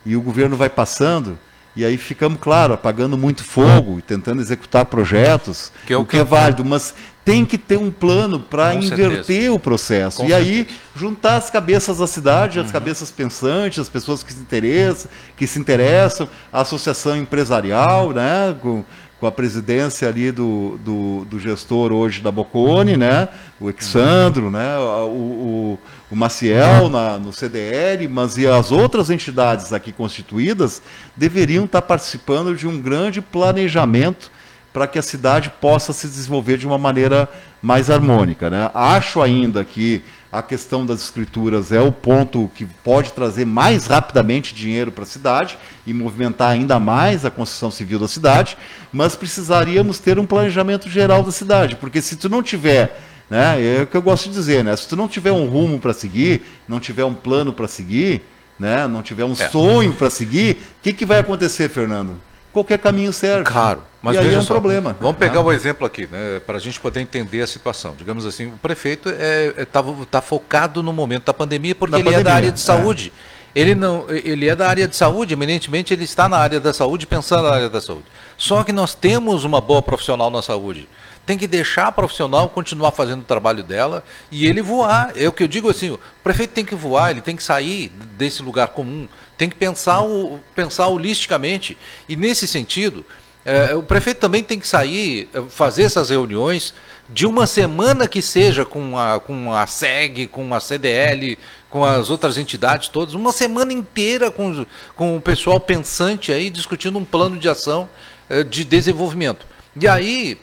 [0.05, 1.37] E o governo vai passando,
[1.75, 6.17] e aí ficamos, claro, apagando muito fogo e tentando executar projetos, que é o, que
[6.17, 9.53] é válido, mas tem que ter um plano para inverter certeza.
[9.53, 10.17] o processo.
[10.17, 10.49] Com e certeza.
[10.49, 12.71] aí juntar as cabeças da cidade, as uhum.
[12.71, 18.83] cabeças pensantes, as pessoas que se interessam, que se interessam, a associação empresarial, né, com,
[19.19, 23.27] com a presidência ali do, do, do, gestor hoje da Bocconi, né?
[23.59, 24.77] o Exandro, né?
[24.77, 30.81] o, o, o Maciel na, no CDL, mas e as outras entidades aqui constituídas
[31.17, 34.31] deveriam estar participando de um grande planejamento
[34.71, 37.27] para que a cidade possa se desenvolver de uma maneira
[37.61, 38.49] mais harmônica.
[38.49, 38.71] Né?
[38.73, 40.01] Acho ainda que
[40.31, 45.07] a questão das escrituras é o ponto que pode trazer mais rapidamente dinheiro para a
[45.07, 45.57] cidade
[45.87, 48.55] e movimentar ainda mais a construção civil da cidade,
[48.93, 53.81] mas precisaríamos ter um planejamento geral da cidade, porque se tu não tiver, né, é
[53.81, 56.43] o que eu gosto de dizer, né, se tu não tiver um rumo para seguir,
[56.67, 58.21] não tiver um plano para seguir,
[58.59, 59.49] né, não tiver um é.
[59.49, 62.28] sonho para seguir, o que, que vai acontecer, Fernando?
[62.51, 63.43] Qualquer caminho serve.
[63.43, 63.83] Claro.
[64.01, 64.95] Mas e aí é um só, problema.
[64.99, 67.95] Vamos pegar o um exemplo aqui, né, para a gente poder entender a situação.
[67.97, 71.91] Digamos assim, o prefeito está é, é, tá, tá focado no momento da pandemia porque
[71.91, 73.11] da ele pandemia, é da área de saúde.
[73.35, 73.39] É.
[73.59, 77.07] Ele, não, ele é da área de saúde, eminentemente ele está na área da saúde,
[77.07, 78.05] pensando na área da saúde.
[78.37, 80.87] Só que nós temos uma boa profissional na saúde.
[81.25, 85.11] Tem que deixar a profissional continuar fazendo o trabalho dela e ele voar.
[85.15, 87.89] É o que eu digo assim, o prefeito tem que voar, ele tem que sair
[88.17, 89.07] desse lugar comum,
[89.39, 91.77] tem que pensar, o, pensar holisticamente.
[92.09, 93.05] E nesse sentido,
[93.45, 96.73] é, o prefeito também tem que sair, é, fazer essas reuniões
[97.07, 102.09] de uma semana que seja com a, com a SEG, com a CDL, com as
[102.09, 107.37] outras entidades todas, uma semana inteira com, com o pessoal pensante aí discutindo um plano
[107.37, 107.89] de ação
[108.29, 109.47] é, de desenvolvimento.
[109.81, 110.37] E aí,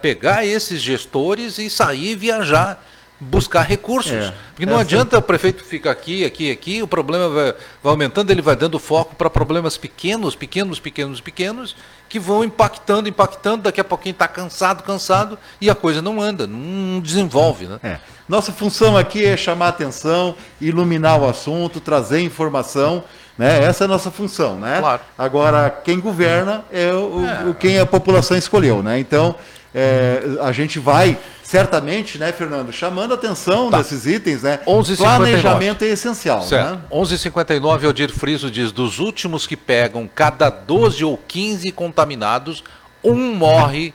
[0.00, 2.82] pegar esses gestores e sair viajar
[3.20, 4.12] buscar recursos.
[4.12, 8.30] É, Porque não adianta o prefeito ficar aqui, aqui, aqui, o problema vai, vai aumentando,
[8.30, 11.76] ele vai dando foco para problemas pequenos, pequenos, pequenos, pequenos,
[12.08, 16.46] que vão impactando, impactando, daqui a pouquinho está cansado, cansado, e a coisa não anda,
[16.46, 17.66] não desenvolve.
[17.66, 17.78] Né?
[17.82, 17.98] É.
[18.28, 23.04] Nossa função aqui é chamar atenção, iluminar o assunto, trazer informação.
[23.36, 23.64] Né?
[23.64, 24.58] Essa é a nossa função.
[24.58, 24.78] Né?
[24.80, 25.02] Claro.
[25.18, 27.48] Agora, quem governa é o, é.
[27.48, 28.82] o quem a população escolheu.
[28.82, 28.98] Né?
[28.98, 29.34] Então,
[29.74, 33.78] é, a gente vai certamente, né, Fernando, chamando atenção tá.
[33.78, 34.60] desses itens, né?
[34.66, 36.42] 11, Planejamento é essencial.
[36.42, 36.76] Certo.
[36.76, 36.80] Né?
[36.90, 42.62] 11:59 Odir Friso diz: dos últimos que pegam cada 12 ou 15 contaminados,
[43.02, 43.92] um morre,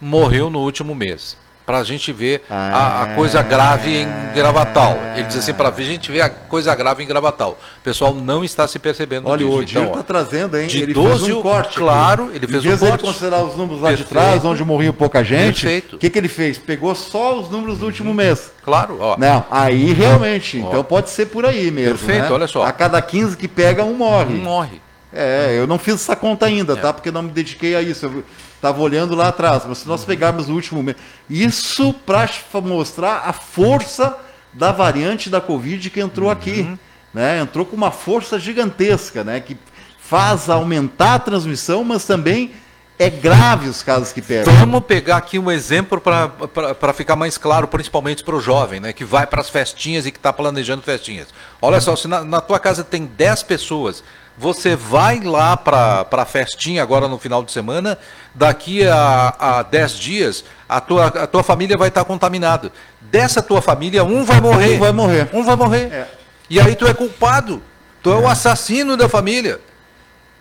[0.00, 1.36] morreu no último mês.
[1.66, 4.96] Para a gente ver a, a, coisa grave em Gravatal.
[5.16, 7.58] Ele diz assim, para a gente ver a coisa grave em Gravatal.
[7.80, 9.50] O pessoal não está se percebendo Olha, disso.
[9.50, 10.68] O Odir está então, trazendo, hein?
[10.68, 11.76] De ele 12, fez um corte.
[11.76, 12.94] Claro, ele fez em um corte.
[12.94, 14.08] ele considerar os números lá Perfeito.
[14.08, 15.96] de trás, onde morria pouca gente, Perfeito.
[15.96, 16.56] o que, que ele fez?
[16.56, 18.52] Pegou só os números do último mês.
[18.64, 19.16] Claro, ó.
[19.18, 20.68] Não, aí realmente, ó.
[20.68, 21.98] então pode ser por aí mesmo.
[21.98, 22.30] Perfeito, né?
[22.30, 22.64] olha só.
[22.64, 24.34] A cada 15 que pega, um morre.
[24.34, 24.80] Um morre.
[25.12, 26.76] É, eu não fiz essa conta ainda, é.
[26.76, 26.92] tá?
[26.92, 28.06] Porque não me dediquei a isso.
[28.06, 28.24] Eu
[28.56, 29.62] estava olhando lá atrás.
[29.66, 30.96] Mas se nós pegarmos o último mês.
[31.30, 32.28] Isso para
[32.60, 34.16] mostrar a força
[34.52, 36.32] da variante da Covid que entrou uhum.
[36.32, 36.78] aqui.
[37.14, 37.40] Né?
[37.40, 39.40] Entrou com uma força gigantesca, né?
[39.40, 39.56] Que
[39.98, 42.52] faz aumentar a transmissão, mas também
[42.98, 44.54] é grave os casos que pegam.
[44.54, 49.04] Vamos pegar aqui um exemplo para ficar mais claro, principalmente para o jovem, né, que
[49.04, 51.28] vai para as festinhas e que está planejando festinhas.
[51.60, 54.02] Olha só, se na, na, tua casa tem 10 pessoas
[54.38, 57.98] você vai lá para a festinha agora no final de semana,
[58.34, 62.70] daqui a, a 10 dias, a tua, a tua família vai estar contaminada.
[63.00, 64.76] Dessa tua família, um vai morrer.
[64.76, 65.28] Um vai morrer.
[65.32, 65.92] Um vai morrer.
[65.92, 66.08] É.
[66.50, 67.62] E aí tu é culpado.
[68.02, 69.60] Tu é, é o assassino da família.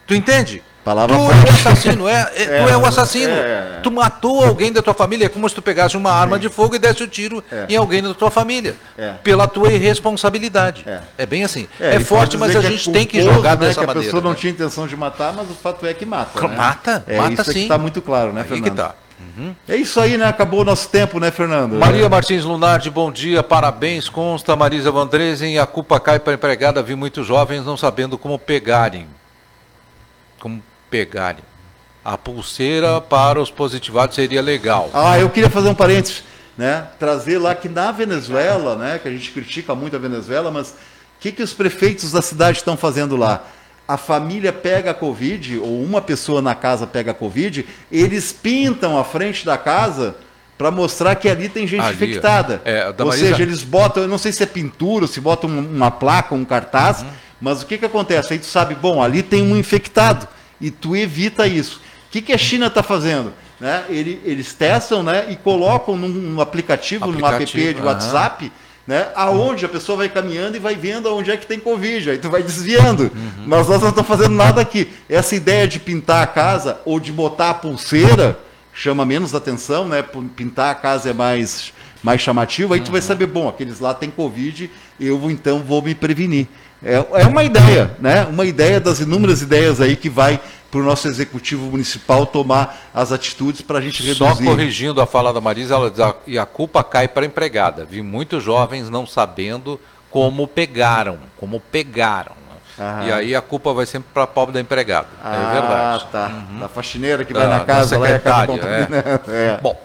[0.05, 0.61] Tu entende?
[0.85, 3.33] Palavra tu é o assassino, é, é, é, tu é o assassino.
[3.33, 6.47] É, tu matou alguém da tua família, é como se tu pegasse uma arma de
[6.47, 7.65] fogo e desse o um tiro é.
[7.67, 8.75] em alguém da tua família.
[8.95, 9.13] É.
[9.23, 10.85] Pela tua irresponsabilidade.
[11.17, 11.67] É, bem assim.
[11.79, 13.99] É, forte, mas a gente tem que jogar né, dessa que maneira.
[13.99, 14.37] A pessoa não né?
[14.39, 16.47] tinha intenção de matar, mas o fato é que mata.
[16.47, 16.55] Né?
[16.55, 17.63] Mata, é, mata isso sim.
[17.63, 18.65] está muito claro, né, Fernando?
[18.65, 18.93] Aí que tá.
[19.19, 19.55] Uhum.
[19.67, 20.27] É isso aí, né?
[20.27, 21.73] Acabou o nosso tempo, né, Fernando?
[21.73, 24.07] Maria Martins Lunardi, bom dia, parabéns.
[24.07, 26.83] Consta Marisa Vandresen, a culpa cai para a empregada.
[26.83, 29.07] Vi muitos jovens não sabendo como pegarem.
[30.39, 30.61] Como
[30.95, 31.43] pegarem.
[32.03, 34.89] A pulseira para os positivados seria legal.
[34.93, 36.23] Ah, eu queria fazer um parênteses,
[36.57, 36.87] né?
[36.97, 38.97] Trazer lá que na Venezuela, né?
[38.99, 40.73] Que a gente critica muito a Venezuela, mas o
[41.19, 43.43] que, que os prefeitos da cidade estão fazendo lá?
[43.87, 48.97] A família pega a Covid, ou uma pessoa na casa pega a Covid, eles pintam
[48.97, 50.15] a frente da casa
[50.57, 52.61] para mostrar que ali tem gente ali, infectada.
[52.63, 53.27] É, ou Marisa...
[53.27, 57.01] seja, eles botam, eu não sei se é pintura, se botam uma placa, um cartaz,
[57.01, 57.09] uhum.
[57.41, 58.33] mas o que, que acontece?
[58.33, 60.27] Aí tu sabe, bom, ali tem um infectado,
[60.59, 61.81] e tu evita isso
[62.15, 63.33] que, que a China está fazendo?
[63.59, 63.83] Né?
[63.89, 68.51] Ele, eles testam né, e colocam num, aplicativo, aplicativo, num app de WhatsApp,
[68.87, 72.11] né, aonde a pessoa vai caminhando e vai vendo aonde é que tem Covid.
[72.11, 73.11] Aí tu vai desviando.
[73.13, 73.45] Uhum.
[73.47, 74.89] Mas nós não estamos fazendo nada aqui.
[75.09, 78.39] Essa ideia de pintar a casa ou de botar a pulseira
[78.73, 80.03] chama menos atenção, né?
[80.35, 82.73] Pintar a casa é mais, mais chamativo.
[82.73, 83.07] Aí tu vai uhum.
[83.07, 86.47] saber, bom, aqueles lá têm Covid, eu então vou me prevenir.
[86.83, 88.25] É, é uma ideia, né?
[88.25, 93.11] Uma ideia das inúmeras ideias aí que vai para o nosso executivo municipal tomar as
[93.11, 94.17] atitudes para a gente reduzir.
[94.17, 97.85] Só corrigindo a fala da Marisa, ela diz, e a culpa cai para a empregada.
[97.85, 102.33] Vi muitos jovens não sabendo como pegaram, como pegaram.
[102.77, 103.07] Né?
[103.07, 105.07] E aí a culpa vai sempre para a pobre da empregada.
[105.23, 106.05] É ah, é verdade.
[106.05, 106.27] Ah, tá.
[106.27, 106.59] Uhum.
[106.59, 108.87] Da faxineira que vai na casa lá e acaba é.
[109.55, 109.59] é.
[109.61, 109.79] Bom,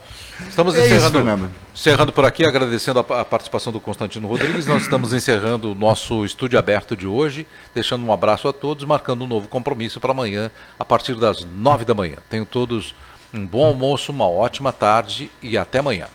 [0.48, 1.18] estamos é encerrando.
[1.18, 5.74] Isso, Encerrando por aqui, agradecendo a, a, participação do Constantino Rodrigues, nós estamos encerrando o
[5.74, 10.10] nosso estúdio aberto de hoje, deixando um abraço a todos, marcando um novo compromisso para
[10.10, 12.16] amanhã, a partir das nove da manhã.
[12.28, 12.94] Tenham todos
[13.32, 16.06] um bom almoço, uma ótima tarde e até amanhã.